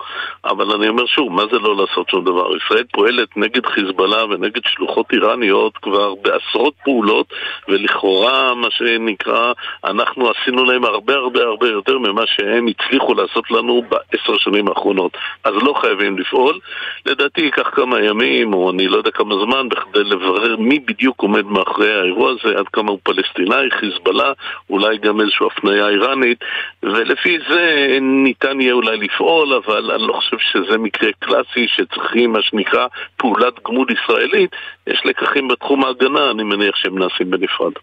אבל 0.46 0.72
אני 0.72 0.90
אומר 0.90 1.06
שוב, 1.06 1.32
מה 1.32 1.44
זה 1.52 1.60
לא 1.60 1.76
לעשות 1.76 2.10
שום 2.10 2.24
דבר? 2.26 2.58
ישראל 2.58 2.84
פועלת 2.92 3.38
נגד 3.38 3.66
חיזבאללה 3.66 4.26
ונגד 4.26 4.62
שלוחות 4.66 5.09
איראניות 5.14 5.78
כבר 5.78 6.16
בעשרות 6.16 6.74
פעולות, 6.84 7.34
ולכאורה, 7.68 8.54
מה 8.56 8.68
שנקרא, 8.72 9.54
אנחנו 9.86 10.30
עשינו 10.30 10.66
להם 10.66 10.86
הרבה 10.86 11.14
הרבה 11.14 11.44
הרבה 11.44 11.68
יותר 11.68 11.98
ממה 11.98 12.24
שהם 12.26 12.68
הצליחו 12.68 13.14
לעשות 13.14 13.52
לנו 13.52 13.84
בעשר 13.90 14.38
שנים 14.38 14.68
האחרונות. 14.68 15.18
אז 15.44 15.54
לא 15.64 15.74
חייבים 15.82 16.18
לפעול. 16.18 16.60
לדעתי 17.06 17.42
ייקח 17.42 17.70
כמה 17.74 18.02
ימים, 18.02 18.54
או 18.54 18.72
אני 18.72 18.88
לא 18.88 18.98
יודע 18.98 19.12
כמה 19.12 19.36
זמן, 19.46 19.70
בכדי 19.70 20.04
לברר 20.04 20.58
מי 20.58 20.80
בדיוק 20.80 21.22
עומד 21.22 21.46
מאחורי 21.46 21.94
האירוע 21.94 22.32
הזה, 22.32 22.60
עד 22.60 22.68
כמה 22.68 22.92
הוא 22.92 23.00
פלסטיני, 23.04 23.72
חיזבאללה, 23.80 24.34
אולי 24.70 24.98
גם 24.98 25.22
איזושהי 25.22 25.48
הפניה 25.48 25.88
איראנית, 25.88 26.38
ולפי 26.84 27.38
זה 27.50 27.98
ניתן 28.02 28.62
יהיה 28.62 28.74
אולי 28.74 28.98
לפעול, 28.98 29.54
אבל 29.54 29.92
אני 29.92 30.08
לא 30.08 30.14
חושב 30.14 30.38
שזה 30.40 30.78
מקרה 30.78 31.10
קלאסי 31.20 31.68
שצריכים, 31.68 32.32
מה 32.32 32.42
שנקרא, 32.42 32.88
פעולת 33.18 33.54
גמול 33.68 33.88
ישראלית. 33.92 34.50
יש 34.88 34.99
לקחים 35.06 35.48
בתחום 35.48 35.84
ההגנה, 35.84 36.32
אני 36.32 36.44
מניח 36.44 36.76
שהם 36.76 37.00
נעשים 37.00 37.32
בנפרד. 37.32 37.74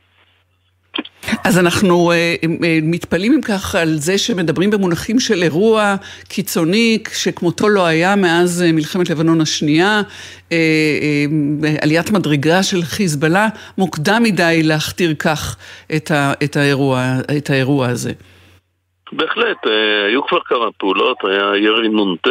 אז 1.45 1.59
אנחנו 1.59 2.13
uh, 2.13 2.47
מתפלאים 2.83 3.33
אם 3.33 3.41
כך 3.41 3.75
על 3.75 3.97
זה 3.99 4.19
שמדברים 4.19 4.71
במונחים 4.71 5.21
של 5.21 5.43
אירוע 5.43 5.95
קיצוני 6.29 6.99
שכמותו 7.13 7.69
לא 7.69 7.87
היה 7.87 8.17
מאז 8.17 8.65
uh, 8.69 8.73
מלחמת 8.73 9.11
לבנון 9.11 9.41
השנייה, 9.41 10.03
uh, 10.05 10.51
uh, 10.51 10.55
עליית 11.83 12.11
מדרגה 12.11 12.63
של 12.63 12.83
חיזבאללה, 12.83 13.49
מוקדם 13.79 14.23
מדי 14.23 14.61
להכתיר 14.63 15.15
כך 15.19 15.57
את, 15.97 16.11
ה, 16.11 16.33
את, 16.45 16.57
האירוע, 16.57 17.17
את 17.37 17.51
האירוע 17.51 17.89
הזה. 17.89 18.13
בהחלט, 19.13 19.67
אה, 19.67 20.07
היו 20.07 20.27
כבר 20.27 20.41
כמה 20.41 20.73
פעולות, 20.79 21.17
היה 21.25 21.57
ירי 21.57 21.89
נ"ט 21.89 22.29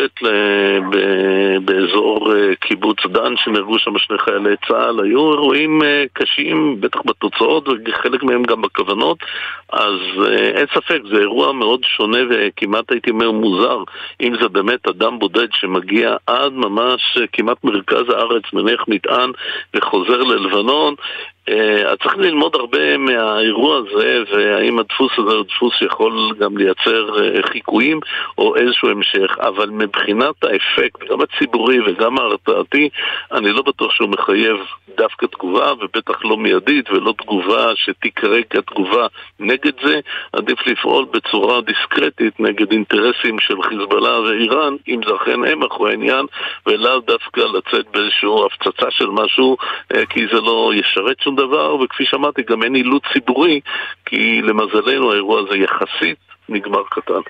באזור 1.66 2.34
אה, 2.34 2.56
קיבוץ 2.56 2.98
דן 3.06 3.34
שנהרגו 3.38 3.80
שם 3.80 3.98
שני 3.98 4.18
חיילי 4.18 4.56
צה"ל, 4.68 5.00
היו 5.04 5.32
אירועים 5.32 5.84
אה, 5.84 6.04
קשים, 6.14 6.82
בטח 6.82 7.00
בתוצאות 7.06 7.68
וחלק 7.68 8.24
מהם 8.24 8.44
גם 8.44 8.62
בכוונות, 8.62 9.18
אז 9.74 10.00
אין 10.56 10.66
ספק, 10.74 11.00
זה 11.12 11.18
אירוע 11.18 11.54
מאוד 11.54 11.84
שונה 11.84 12.20
וכמעט 12.30 12.92
הייתי 12.92 13.10
אומר 13.10 13.32
מוזר, 13.32 13.84
אם 14.22 14.34
זה 14.42 14.48
באמת 14.48 14.88
אדם 14.88 15.20
בודד 15.20 15.48
שמגיע 15.52 16.16
עד 16.28 16.54
ממש 16.54 17.18
כמעט 17.34 17.64
מרכז 17.64 18.10
הארץ, 18.10 18.44
מניח 18.54 18.86
מטען 18.88 19.32
וחוזר 19.76 20.24
ללבנון, 20.24 20.96
Uh, 21.50 21.96
צריך 22.04 22.18
ללמוד 22.18 22.56
הרבה 22.56 22.98
מהאירוע 22.98 23.78
הזה, 23.78 24.24
והאם 24.32 24.80
הדפוס 24.80 25.12
הזה 25.18 25.36
הוא 25.36 25.46
דפוס 25.46 25.74
שיכול 25.80 26.34
גם 26.40 26.58
לייצר 26.58 27.10
uh, 27.16 27.48
חיקויים 27.48 28.00
או 28.38 28.56
איזשהו 28.56 28.90
המשך, 28.90 29.38
אבל 29.40 29.70
מבחינת 29.70 30.44
האפקט, 30.44 31.12
גם 31.12 31.18
הציבורי 31.22 31.80
וגם 31.80 32.18
ההרתעתי, 32.18 32.90
אני 33.32 33.52
לא 33.52 33.62
בטוח 33.62 33.92
שהוא 33.92 34.10
מחייב 34.10 34.58
דווקא 34.98 35.26
תגובה, 35.26 35.74
ובטח 35.74 36.26
לא 36.26 36.38
מיידית, 36.38 36.90
ולא 36.90 37.14
תגובה 37.18 37.72
שתיקרא 37.76 38.40
כתגובה 38.50 39.08
נגד 39.40 39.74
זה. 39.86 40.00
עדיף 40.34 40.68
לפעול 40.68 41.06
בצורה 41.12 41.62
דיסקרטית 41.62 42.40
נגד 42.40 42.72
אינטרסים 42.72 43.40
של 43.40 43.62
חיזבאללה 43.62 44.20
ואיראן, 44.20 44.76
אם 44.88 45.00
זה 45.08 45.16
אכן 45.16 45.44
הם 45.44 45.64
אחרי 45.64 45.92
העניין, 45.92 46.26
ולאו 46.68 47.00
דווקא 47.00 47.40
לצאת 47.40 47.86
באיזושהי 47.92 48.30
הפצצה 48.46 48.92
של 48.92 49.08
משהו, 49.08 49.58
uh, 49.94 50.06
כי 50.06 50.28
זה 50.34 50.42
לא 50.42 50.72
ישרת 50.76 51.20
שום 51.22 51.35
דבר, 51.36 51.76
וכפי 51.76 52.04
שאמרתי, 52.06 52.42
גם 52.50 52.64
אין 52.64 52.76
אילוץ 52.76 53.04
ציבורי, 53.14 53.60
כי 54.06 54.42
למזלנו 54.42 55.12
האירוע 55.12 55.40
הזה 55.40 55.58
יחסית 55.58 56.18
נגמר 56.50 56.84
קטן. 56.92 57.22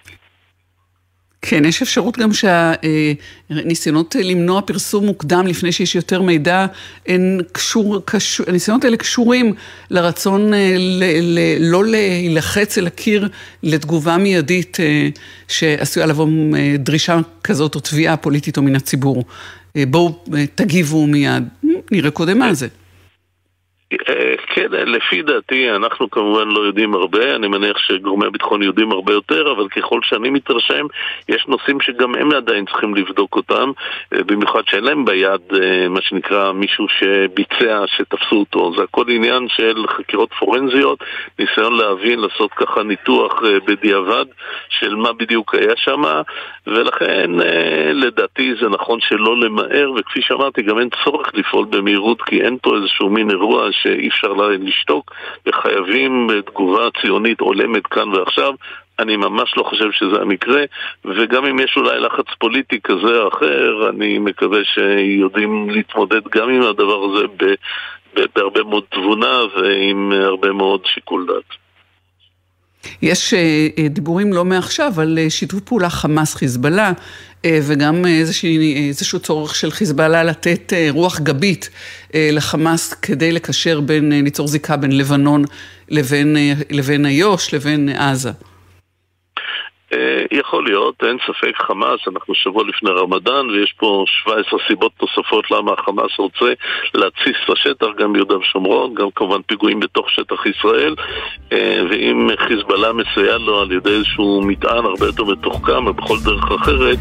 כן, 1.47 1.65
יש 1.65 1.81
אפשרות 1.81 2.17
גם 2.17 2.29
שהניסיונות 2.33 4.15
למנוע 4.15 4.61
פרסום 4.61 5.05
מוקדם 5.05 5.47
לפני 5.47 5.71
שיש 5.71 5.95
יותר 5.95 6.21
מידע, 6.21 6.65
הן 7.07 7.41
קשור, 7.51 8.01
קשור, 8.05 8.45
הניסיונות 8.49 8.83
האלה 8.83 8.97
קשורים 8.97 9.53
לרצון 9.89 10.53
ל, 10.53 11.03
ל, 11.21 11.39
לא 11.59 11.85
להילחץ 11.85 12.77
אל 12.77 12.87
הקיר 12.87 13.29
לתגובה 13.63 14.17
מיידית 14.17 14.77
שעשויה 15.47 16.05
לבוא 16.05 16.27
דרישה 16.75 17.19
כזאת 17.43 17.75
או 17.75 17.79
תביעה 17.79 18.17
פוליטית 18.17 18.57
או 18.57 18.61
מן 18.61 18.75
הציבור. 18.75 19.23
בואו 19.75 20.23
תגיבו 20.55 21.07
מיד, 21.07 21.43
נראה 21.91 22.11
קודם 22.11 22.39
מה 22.39 22.53
זה. 22.53 22.67
אה, 23.93 24.35
כן, 24.47 24.71
לפי 24.71 25.21
דעתי, 25.21 25.71
אנחנו 25.71 26.09
כמובן 26.09 26.47
לא 26.47 26.59
יודעים 26.59 26.95
הרבה, 26.95 27.35
אני 27.35 27.47
מניח 27.47 27.77
שגורמי 27.77 28.25
הביטחון 28.25 28.63
יודעים 28.63 28.91
הרבה 28.91 29.13
יותר, 29.13 29.51
אבל 29.51 29.67
ככל 29.67 29.99
שאני 30.03 30.29
מתרשם, 30.29 30.85
יש 31.29 31.45
נושאים 31.47 31.81
שגם 31.81 32.15
הם 32.15 32.31
עדיין 32.31 32.65
צריכים 32.65 32.95
לבדוק 32.95 33.35
אותם, 33.35 33.71
אה, 34.13 34.23
במיוחד 34.23 34.61
שאין 34.65 34.83
להם 34.83 35.05
ביד 35.05 35.41
אה, 35.53 35.89
מה 35.89 36.01
שנקרא 36.01 36.51
מישהו 36.51 36.85
שביצע, 36.87 37.83
שתפסו 37.87 38.35
אותו. 38.35 38.73
זה 38.77 38.83
הכל 38.83 39.05
עניין 39.09 39.47
של 39.49 39.85
חקירות 39.87 40.29
פורנזיות, 40.39 40.99
ניסיון 41.39 41.77
להבין, 41.77 42.19
לעשות 42.19 42.51
ככה 42.51 42.83
ניתוח 42.83 43.41
בדיעבד 43.67 44.25
של 44.69 44.95
מה 44.95 45.13
בדיוק 45.13 45.55
היה 45.55 45.73
שם, 45.75 46.03
ולכן 46.67 47.31
לדעתי 47.93 48.53
זה 48.61 48.69
נכון 48.69 48.99
שלא 49.01 49.39
למהר, 49.39 49.91
וכפי 49.95 50.21
שאמרתי, 50.21 50.61
גם 50.61 50.79
אין 50.79 50.89
צורך 51.03 51.31
לפעול 51.33 51.65
במהירות, 51.69 52.21
כי 52.21 52.41
אין 52.41 52.57
פה 52.61 52.75
איזשהו 52.75 53.09
מין 53.09 53.29
אירוע 53.31 53.67
שאי 53.81 54.07
אפשר 54.07 54.33
לשתוק 54.59 55.11
וחייבים 55.47 56.27
תגובה 56.45 56.87
ציונית 57.01 57.39
הולמת 57.39 57.87
כאן 57.87 58.09
ועכשיו. 58.09 58.53
אני 58.99 59.17
ממש 59.17 59.57
לא 59.57 59.63
חושב 59.63 59.91
שזה 59.91 60.21
המקרה, 60.21 60.63
וגם 61.05 61.45
אם 61.45 61.59
יש 61.59 61.77
אולי 61.77 61.99
לחץ 61.99 62.25
פוליטי 62.39 62.79
כזה 62.83 63.21
או 63.21 63.27
אחר, 63.27 63.89
אני 63.89 64.19
מקווה 64.19 64.59
שיודעים 64.63 65.69
להתמודד 65.69 66.21
גם 66.31 66.49
עם 66.49 66.61
הדבר 66.61 67.03
הזה 67.03 67.25
בהרבה 68.35 68.63
מאוד 68.63 68.83
תבונה 68.89 69.39
ועם 69.55 70.11
הרבה 70.11 70.51
מאוד 70.51 70.85
שיקול 70.85 71.25
דעת. 71.27 71.64
יש 73.01 73.33
אה, 73.33 73.67
אה, 73.77 73.87
דיבורים 73.87 74.33
לא 74.33 74.45
מעכשיו 74.45 74.93
על 75.01 75.19
אה, 75.21 75.29
שיתוף 75.29 75.59
פעולה 75.59 75.89
חמאס-חיזבאללה, 75.89 76.91
וגם 77.47 78.05
איזשהו, 78.05 78.49
איזשהו 78.87 79.19
צורך 79.19 79.55
של 79.55 79.71
חיזבאללה 79.71 80.23
לתת 80.23 80.73
רוח 80.89 81.19
גבית 81.19 81.69
לחמאס 82.13 82.93
כדי 82.93 83.31
לקשר 83.31 83.79
בין, 83.79 84.11
ליצור 84.23 84.47
זיקה 84.47 84.77
בין 84.77 84.97
לבנון 84.97 85.43
לבין, 85.89 86.37
לבין 86.69 87.05
איו"ש 87.05 87.53
לבין 87.53 87.89
עזה. 87.89 88.31
יכול 90.31 90.65
להיות, 90.65 91.03
אין 91.03 91.17
ספק 91.27 91.57
חמאס, 91.57 91.99
אנחנו 92.07 92.35
שבוע 92.35 92.63
לפני 92.63 92.89
רמדאן 92.89 93.49
ויש 93.49 93.73
פה 93.77 94.05
17 94.23 94.59
סיבות 94.67 94.91
נוספות 95.01 95.51
למה 95.51 95.71
החמאס 95.73 96.11
רוצה 96.17 96.53
להתסיס 96.93 97.35
לשטח, 97.49 97.87
גם 97.97 98.13
ביהודה 98.13 98.37
ושומרון, 98.37 98.93
גם 98.93 99.07
כמובן 99.15 99.41
פיגועים 99.41 99.79
בתוך 99.79 100.09
שטח 100.09 100.45
ישראל 100.45 100.95
אה, 101.51 101.81
ואם 101.89 102.29
חיזבאללה 102.47 102.93
מסייע 102.93 103.37
לו 103.37 103.61
על 103.61 103.71
ידי 103.71 103.89
איזשהו 103.89 104.41
מטען 104.41 104.85
הרבה 104.85 105.05
יותר 105.05 105.23
מתוחכם 105.23 105.87
או 105.87 105.93
בכל 105.93 106.17
דרך 106.23 106.51
אחרת, 106.51 106.97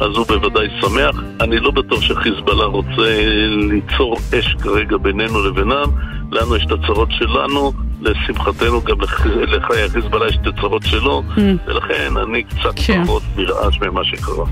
אז 0.00 0.16
הוא 0.16 0.26
בוודאי 0.26 0.68
שמח. 0.80 1.22
אני 1.40 1.58
לא 1.58 1.70
בטוח 1.70 2.02
שחיזבאללה 2.02 2.64
רוצה 2.64 3.30
ליצור 3.70 4.16
אש 4.38 4.54
כרגע 4.62 4.96
בינינו 4.96 5.44
לבינם, 5.44 5.88
לנו 6.32 6.56
יש 6.56 6.64
את 6.66 6.72
הצרות 6.72 7.08
שלנו 7.10 7.72
לשמחתנו 8.00 8.82
גם 8.82 8.96
לחיי 9.36 9.82
החיזבאללה 9.82 10.28
יש 10.28 10.38
את 10.42 10.46
הצרות 10.46 10.82
שלו, 10.82 11.22
mm. 11.36 11.40
ולכן 11.66 12.16
אני 12.16 12.44
קצת 12.60 12.72
כן. 12.76 13.04
פחות 13.04 13.22
נרעש 13.36 13.78
ממה 13.80 14.04
שקרה. 14.04 14.44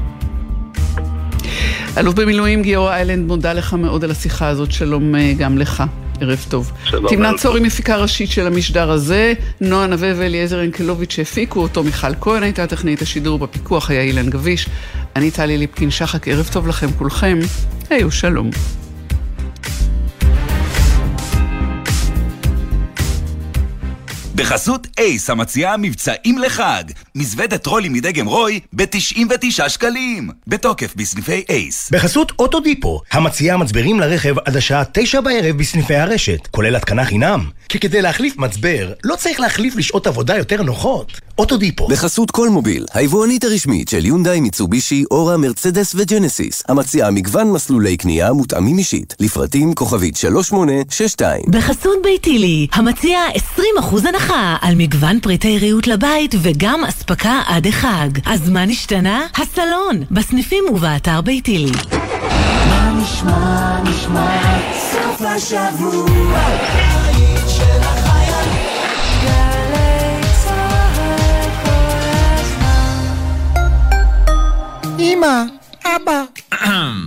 אלוף 1.99 2.15
במילואים 2.15 2.63
גיורא 2.63 2.93
איילנד, 2.93 3.27
מודה 3.27 3.53
לך 3.53 3.75
מאוד 3.75 4.05
על 4.05 4.11
השיחה 4.11 4.49
הזאת, 4.49 4.73
שלום 4.73 5.15
אה, 5.15 5.33
גם 5.39 5.59
לך. 5.59 5.83
ערב 6.21 6.47
טוב. 6.49 6.73
שלום. 6.85 7.09
תמנת 7.09 7.37
צורי 7.37 7.61
מפיקה 7.61 7.97
ראשית 7.97 8.31
של 8.31 8.47
המשדר 8.47 8.91
הזה, 8.91 9.33
נועה 9.61 9.87
נווה 9.87 10.13
ואליעזר 10.17 10.61
ינקלוביץ' 10.61 11.13
שהפיקו 11.13 11.61
אותו, 11.61 11.83
מיכל 11.83 12.15
כהן 12.21 12.43
הייתה 12.43 12.67
טכנית 12.67 13.03
השידור 13.03 13.39
בפיקוח, 13.39 13.91
היה 13.91 14.03
אילן 14.03 14.31
גביש. 14.31 14.69
אני 15.17 15.31
טלי 15.31 15.59
ליפקין 15.59 15.91
שחק, 15.91 16.29
ערב 16.29 16.49
טוב 16.53 16.69
לכם 16.69 16.89
כולכם. 16.99 17.39
היו 17.91 18.11
שלום. 18.11 18.51
בחסות 24.37 24.87
אייס 24.99 25.31
המציעה 25.31 25.77
מבצעים 25.77 26.39
לחג. 26.39 26.85
מזוודת 27.15 27.63
טרולים 27.63 27.93
מדגם 27.93 28.27
רוי 28.27 28.61
ב-99 28.73 29.69
שקלים. 29.69 30.31
בתוקף 30.47 30.95
בסניפי 30.97 31.45
אייס. 31.49 31.91
בחסות 31.91 32.33
אוטודיפו, 32.39 33.01
המציעה 33.13 33.57
מצברים 33.57 34.01
לרכב 34.01 34.39
עד 34.39 34.57
השעה 34.57 34.83
תשע 34.93 35.21
בערב 35.21 35.59
בסניפי 35.59 35.95
הרשת, 35.95 36.47
כולל 36.51 36.77
התקנה 36.77 37.05
חינם. 37.05 37.51
כי 37.69 37.79
כדי 37.79 38.03
להחליף 38.03 38.37
מצבר, 38.37 38.93
לא 39.05 39.17
צריך 39.17 39.41
להחליף 39.41 39.77
לשעות 39.77 40.07
עבודה 40.07 40.37
יותר 40.37 40.63
נוחות. 40.63 41.21
אוטודיפו. 41.39 41.89
בחסות 41.89 42.31
כל 42.31 42.49
מוביל, 42.49 42.87
היבואנית 42.95 43.45
הרשמית 43.45 43.89
של 43.89 44.07
יונדאי, 44.07 44.41
מיצובישי, 44.41 45.05
אורה, 45.11 45.37
מרצדס 45.37 45.95
וג'נסיס, 45.95 46.63
המציעה 46.69 47.11
מגוון 47.11 47.53
מסלולי 47.53 47.97
קנייה 47.97 48.33
מותאמים 48.33 48.79
אישית, 48.79 49.15
לפרטים 49.21 49.75
כוכבית 49.75 50.17
3862. 50.17 51.43
בחסות 51.49 51.99
ביתילי, 52.03 52.67
המציע 52.73 53.21
20% 53.37 54.09
הנחה 54.09 54.26
על 54.35 54.75
מגוון 54.75 55.21
פריטי 55.21 55.59
ריהוט 55.59 55.87
לבית 55.87 56.35
וגם 56.43 56.85
אספקה 56.85 57.43
עד 57.47 57.67
החג. 57.67 58.09
אז 58.27 58.49
מה 58.51 58.67
נשתנה? 58.67 59.27
הסלון, 59.35 60.03
בסניפים 60.11 60.65
ובאתר 60.71 61.21
ביתילי. 61.21 61.73
מה 62.69 62.93
נשמע, 63.03 63.83
נשמע, 63.83 64.59
סוף 64.73 65.23
השבוע, 65.23 66.39
הבית 66.39 67.49
של 67.49 67.81
החיילים. 67.81 68.67
גלי 69.23 70.21
צהל 70.45 71.51
כל 71.65 71.71
הזמן. 72.39 73.07
אמא, 74.99 75.43
אבא. 75.85 76.23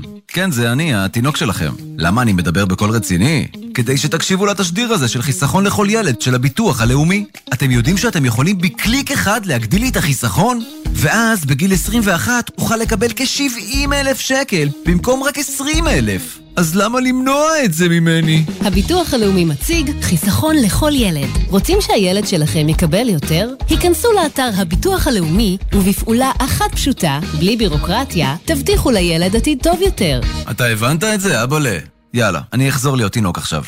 כן, 0.34 0.52
זה 0.52 0.72
אני, 0.72 0.94
התינוק 0.94 1.38
שלכם. 1.38 1.72
למה 1.98 2.22
אני 2.22 2.34
מדבר 2.34 2.66
בקול 2.66 2.90
רציני? 2.90 3.48
כדי 3.74 3.98
שתקשיבו 3.98 4.46
לתשדיר 4.46 4.94
הזה 4.94 5.08
של 5.08 5.22
חיסכון 5.22 5.64
לכל 5.64 5.88
ילד 5.90 6.22
של 6.22 6.36
הביטוח 6.36 6.82
הלאומי. 6.82 7.26
אתם 7.54 7.72
יודעים 7.72 7.98
שאתם 7.98 8.26
יכולים 8.26 8.58
בקליק 8.58 9.12
אחד 9.12 9.46
להגדיל 9.46 9.82
לי 9.82 9.90
את 9.90 9.98
החיסכון? 9.98 10.64
ואז 10.94 11.46
בגיל 11.46 11.74
21 11.74 12.52
אוכל 12.58 12.76
לקבל 12.76 13.08
כ-70 13.16 13.94
אלף 13.94 14.20
שקל 14.20 14.70
במקום 14.86 15.24
רק 15.24 15.38
20 15.38 15.88
אלף. 15.88 16.40
אז 16.60 16.76
למה 16.76 17.00
למנוע 17.00 17.64
את 17.66 17.74
זה 17.74 17.90
ממני? 17.90 18.44
הביטוח 18.62 19.14
הלאומי 19.14 19.46
מציג 19.46 19.92
חיסכון 20.02 20.56
לכל 20.56 20.92
ילד. 20.94 21.30
רוצים 21.50 21.82
שהילד 21.82 22.28
שלכם 22.28 22.70
יקבל 22.70 23.10
יותר? 23.10 23.50
היכנסו 23.70 24.08
לאתר 24.12 24.50
הביטוח 24.58 25.08
הלאומי, 25.08 25.58
ובפעולה 25.74 26.32
אחת 26.38 26.72
פשוטה, 26.72 27.20
בלי 27.40 27.58
בירוקרטיה, 27.58 28.36
תבטיחו 28.46 28.92
לילד 28.92 29.36
עתיד 29.36 29.60
טוב 29.64 29.82
יותר. 29.82 30.22
אתה 30.52 30.66
הבנת 30.66 31.04
את 31.04 31.22
זה, 31.22 31.44
אבאלה? 31.44 31.78
יאללה, 32.14 32.42
אני 32.54 32.70
אחזור 32.70 32.98
להיות 32.98 33.12
תינוק 33.12 33.38
עכשיו. 33.38 33.64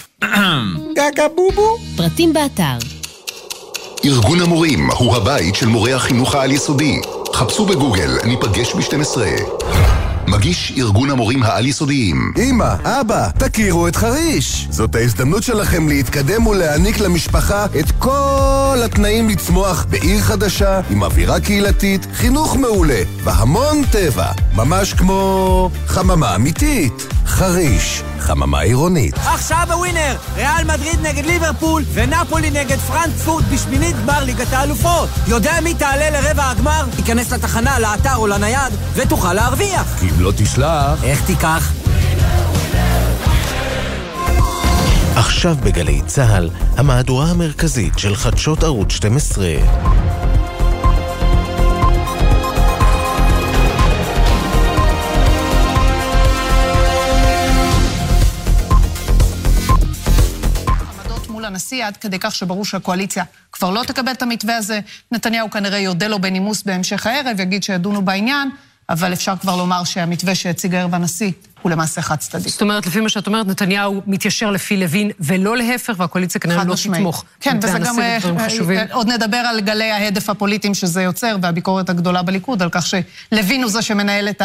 גגה 0.95 1.27
בובו. 1.35 1.77
פרטים 1.97 2.33
באתר. 2.33 2.77
ארגון 4.05 4.41
המורים 4.41 4.91
הוא 4.91 5.15
הבית 5.15 5.55
של 5.55 5.67
מורי 5.67 5.93
החינוך 5.93 6.35
העל-יסודי. 6.35 7.01
חפשו 7.33 7.65
בגוגל, 7.65 8.11
ניפגש 8.25 8.73
ב-12. 8.73 9.17
מגיש 10.27 10.73
ארגון 10.77 11.09
המורים 11.09 11.43
העל-יסודיים. 11.43 12.33
אמא, 12.37 12.75
אבא, 12.83 13.29
תכירו 13.37 13.87
את 13.87 13.95
חריש. 13.95 14.67
זאת 14.69 14.95
ההזדמנות 14.95 15.43
שלכם 15.43 15.87
להתקדם 15.87 16.47
ולהעניק 16.47 16.99
למשפחה 16.99 17.65
את 17.79 17.91
כל 17.99 18.77
התנאים 18.85 19.29
לצמוח 19.29 19.85
בעיר 19.89 20.21
חדשה, 20.21 20.81
עם 20.89 21.03
אווירה 21.03 21.39
קהילתית, 21.39 22.07
חינוך 22.13 22.55
מעולה, 22.55 23.01
והמון 23.23 23.81
טבע. 23.91 24.31
ממש 24.55 24.93
כמו 24.93 25.69
חממה 25.87 26.35
אמיתית. 26.35 27.07
חריש, 27.41 28.03
חממה 28.19 28.59
עירונית. 28.59 29.17
עכשיו 29.17 29.65
בווינר, 29.67 30.15
ריאל 30.35 30.63
מדריד 30.65 30.99
נגד 31.01 31.25
ליברפול 31.25 31.83
ונפולי 31.93 32.49
נגד 32.49 32.77
פרנקפורט 32.77 33.45
בשמינית 33.53 33.95
גמר 33.95 34.23
ליגת 34.23 34.53
האלופות. 34.53 35.09
יודע 35.27 35.53
מי 35.63 35.73
תעלה 35.73 36.09
לרבע 36.09 36.49
הגמר? 36.49 36.85
תיכנס 36.95 37.33
לתחנה, 37.33 37.79
לאתר 37.79 38.15
או 38.15 38.27
לנייד 38.27 38.73
ותוכל 38.93 39.33
להרוויח. 39.33 39.99
כי 39.99 40.09
אם 40.09 40.19
לא 40.19 40.31
תשלח... 40.37 41.03
איך 41.03 41.25
תיקח? 41.25 41.73
עכשיו 45.15 45.55
בגלי 45.63 46.01
צה"ל, 46.05 46.49
המהדורה 46.77 47.25
המרכזית 47.25 47.99
של 47.99 48.15
חדשות 48.15 48.63
ערוץ 48.63 48.91
12. 48.91 49.45
הנשיא, 61.71 61.87
עד 61.87 61.97
כדי 61.97 62.19
כך 62.19 62.35
שברור 62.35 62.65
שהקואליציה 62.65 63.23
כבר 63.51 63.69
לא 63.69 63.83
תקבל 63.83 64.11
את 64.11 64.21
המתווה 64.21 64.57
הזה. 64.57 64.79
נתניהו 65.11 65.51
כנראה 65.51 65.79
יודה 65.79 66.07
לו 66.07 66.19
בנימוס 66.19 66.63
בהמשך 66.63 67.07
הערב, 67.07 67.39
יגיד 67.39 67.63
שידונו 67.63 68.01
בעניין, 68.01 68.49
אבל 68.89 69.13
אפשר 69.13 69.33
כבר 69.41 69.55
לומר 69.55 69.83
שהמתווה 69.83 70.35
שהציג 70.35 70.75
הערב 70.75 70.95
הנשיא 70.95 71.31
הוא 71.61 71.71
למעשה 71.71 72.01
חד 72.01 72.15
צדדי. 72.15 72.49
זאת 72.49 72.61
אומרת, 72.61 72.87
לפי 72.87 72.99
מה 72.99 73.09
שאת 73.09 73.27
אומרת, 73.27 73.47
נתניהו 73.47 74.01
מתיישר 74.07 74.51
לפי 74.51 74.77
לוין 74.77 75.11
ולא 75.19 75.57
להפך, 75.57 75.93
והקואליציה 75.97 76.41
כנראה 76.41 76.63
לא 76.63 76.75
תתמוך. 76.75 77.23
כן, 77.39 77.59
וזה 77.63 77.79
גם... 77.79 77.95
עוד 78.91 79.07
נדבר 79.07 79.37
על 79.37 79.61
גלי 79.61 79.91
ההדף 79.91 80.29
הפוליטיים 80.29 80.73
שזה 80.73 81.01
יוצר, 81.01 81.35
והביקורת 81.41 81.89
הגדולה 81.89 82.21
בליכוד, 82.21 82.61
על 82.61 82.69
כך 82.71 82.85
שלוין 82.87 83.63
הוא 83.63 83.71
זה 83.71 83.81
שמנהל 83.81 84.29
את 84.29 84.41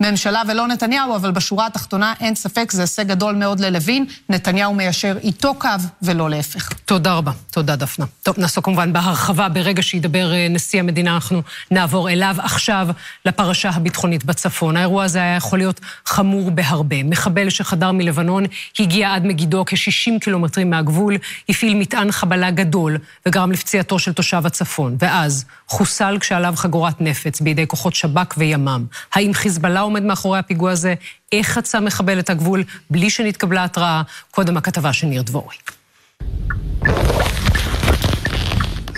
הממשלה 0.00 0.42
ולא 0.48 0.68
נתניהו, 0.68 1.16
אבל 1.16 1.30
בשורה 1.30 1.66
התחתונה 1.66 2.14
אין 2.20 2.34
ספק, 2.34 2.70
זה 2.72 2.82
הישג 2.82 3.06
גדול 3.06 3.34
מאוד 3.34 3.60
ללוין. 3.60 4.04
נתניהו 4.28 4.74
מיישר 4.74 5.16
איתו 5.22 5.54
קו 5.54 5.68
ולא 6.02 6.30
להפך. 6.30 6.72
תודה 6.84 7.12
רבה. 7.12 7.32
תודה, 7.50 7.76
דפנה. 7.76 8.06
טוב, 8.22 8.34
נעסוק 8.38 8.64
כמובן 8.64 8.92
בהרחבה, 8.92 9.48
ברגע 9.48 9.82
שידבר 9.82 10.32
נשיא 10.50 10.80
המדינה, 10.80 11.14
אנחנו 11.14 11.42
נעבור 11.70 12.10
אליו 12.10 12.36
עכשיו 12.38 12.88
לפרשה 13.24 13.70
הביטחונית 13.70 14.24
בצפון. 14.24 14.76
האירוע 14.76 15.04
הזה 15.04 15.18
היה 15.18 15.36
יכול 15.36 15.58
להיות 15.58 15.80
חמור 16.06 16.50
בהרבה. 16.60 17.02
מחבל 17.02 17.50
שחדר 17.50 17.92
מלבנון 17.92 18.44
הגיע 18.78 19.14
עד 19.14 19.26
מגידו 19.26 19.64
כ-60 19.66 20.18
קילומטרים 20.20 20.70
מהגבול, 20.70 21.16
הפעיל 21.48 21.74
מטען 21.74 22.12
חבלה 22.12 22.50
גדול 22.50 22.96
וגרם 23.26 23.52
לפציעתו 23.52 23.98
של 23.98 24.12
תושב 24.12 24.42
הצפון, 24.46 24.96
ואז 24.98 25.44
חוסל 25.68 26.18
כשעליו 26.20 26.54
חגורת 26.56 27.00
נפץ 27.00 27.40
בידי 27.40 27.66
כוחות 27.66 27.94
שב"כ 27.94 28.34
וימ"מ. 28.38 28.84
האם 29.14 29.34
חיזבאללה 29.34 29.80
עומד 29.80 30.02
מאחורי 30.02 30.38
הפיגוע 30.38 30.70
הזה? 30.70 30.94
איך 31.32 31.48
חצה 31.48 31.80
מחבל 31.80 32.18
את 32.18 32.30
הגבול 32.30 32.64
בלי 32.90 33.10
שנתקבלה 33.10 33.64
התראה? 33.64 34.02
קודם 34.30 34.56
הכתבה 34.56 34.92
של 34.92 35.06
ניר 35.06 35.22
דבורי. 35.22 35.56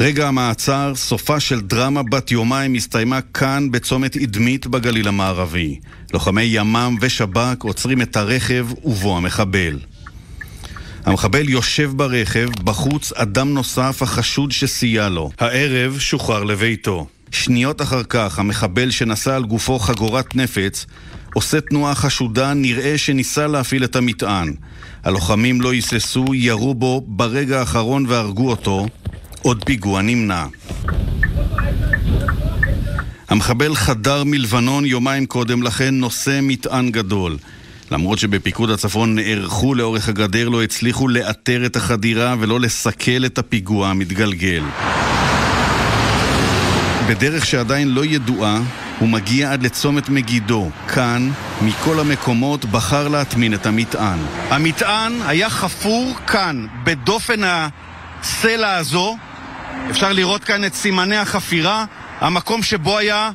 רגע 0.00 0.28
המעצר, 0.28 0.92
סופה 0.94 1.40
של 1.40 1.60
דרמה 1.60 2.02
בת 2.02 2.30
יומיים, 2.30 2.74
הסתיימה 2.74 3.20
כאן 3.20 3.70
בצומת 3.70 4.16
אדמית 4.16 4.66
בגליל 4.66 5.08
המערבי. 5.08 5.80
לוחמי 6.12 6.42
ימ"מ 6.42 6.96
ושב"כ 7.00 7.62
עוצרים 7.62 8.02
את 8.02 8.16
הרכב 8.16 8.66
ובו 8.84 9.16
המחבל. 9.16 9.78
המחבל 11.04 11.48
יושב 11.48 11.92
ברכב, 11.96 12.48
בחוץ 12.64 13.12
אדם 13.12 13.54
נוסף 13.54 14.02
החשוד 14.02 14.52
שסייע 14.52 15.08
לו. 15.08 15.30
הערב 15.38 15.98
שוחרר 15.98 16.44
לביתו. 16.44 17.06
שניות 17.30 17.82
אחר 17.82 18.02
כך, 18.02 18.38
המחבל 18.38 18.90
שנשא 18.90 19.34
על 19.34 19.44
גופו 19.44 19.78
חגורת 19.78 20.36
נפץ 20.36 20.86
עושה 21.34 21.60
תנועה 21.60 21.94
חשודה, 21.94 22.54
נראה 22.54 22.98
שניסה 22.98 23.46
להפעיל 23.46 23.84
את 23.84 23.96
המטען. 23.96 24.54
הלוחמים 25.04 25.60
לא 25.60 25.72
היססו, 25.72 26.24
ירו 26.34 26.74
בו 26.74 27.02
ברגע 27.06 27.58
האחרון 27.60 28.06
והרגו 28.08 28.50
אותו. 28.50 28.86
עוד 29.42 29.64
פיגוע 29.64 30.02
נמנע. 30.02 30.46
המחבל 33.32 33.74
חדר 33.74 34.24
מלבנון 34.24 34.84
יומיים 34.84 35.26
קודם 35.26 35.62
לכן 35.62 35.94
נושא 35.94 36.40
מטען 36.42 36.90
גדול. 36.90 37.36
למרות 37.90 38.18
שבפיקוד 38.18 38.70
הצפון 38.70 39.14
נערכו 39.14 39.74
לאורך 39.74 40.08
הגדר, 40.08 40.48
לא 40.48 40.62
הצליחו 40.62 41.08
לאתר 41.08 41.66
את 41.66 41.76
החדירה 41.76 42.34
ולא 42.38 42.60
לסכל 42.60 43.26
את 43.26 43.38
הפיגוע 43.38 43.88
המתגלגל. 43.88 44.62
בדרך 47.08 47.46
שעדיין 47.46 47.88
לא 47.88 48.04
ידועה, 48.04 48.60
הוא 48.98 49.08
מגיע 49.08 49.52
עד 49.52 49.62
לצומת 49.62 50.08
מגידו. 50.08 50.70
כאן, 50.88 51.30
מכל 51.62 52.00
המקומות, 52.00 52.64
בחר 52.64 53.08
להטמין 53.08 53.54
את 53.54 53.66
המטען. 53.66 54.18
המטען 54.50 55.12
היה 55.26 55.50
חפור 55.50 56.14
כאן, 56.26 56.66
בדופן 56.84 57.40
הסלע 57.44 58.74
הזו. 58.76 59.16
אפשר 59.90 60.12
לראות 60.12 60.44
כאן 60.44 60.64
את 60.64 60.74
סימני 60.74 61.16
החפירה, 61.16 61.84
המקום 62.22 62.62
שבו 62.62 62.98
היה 62.98 63.30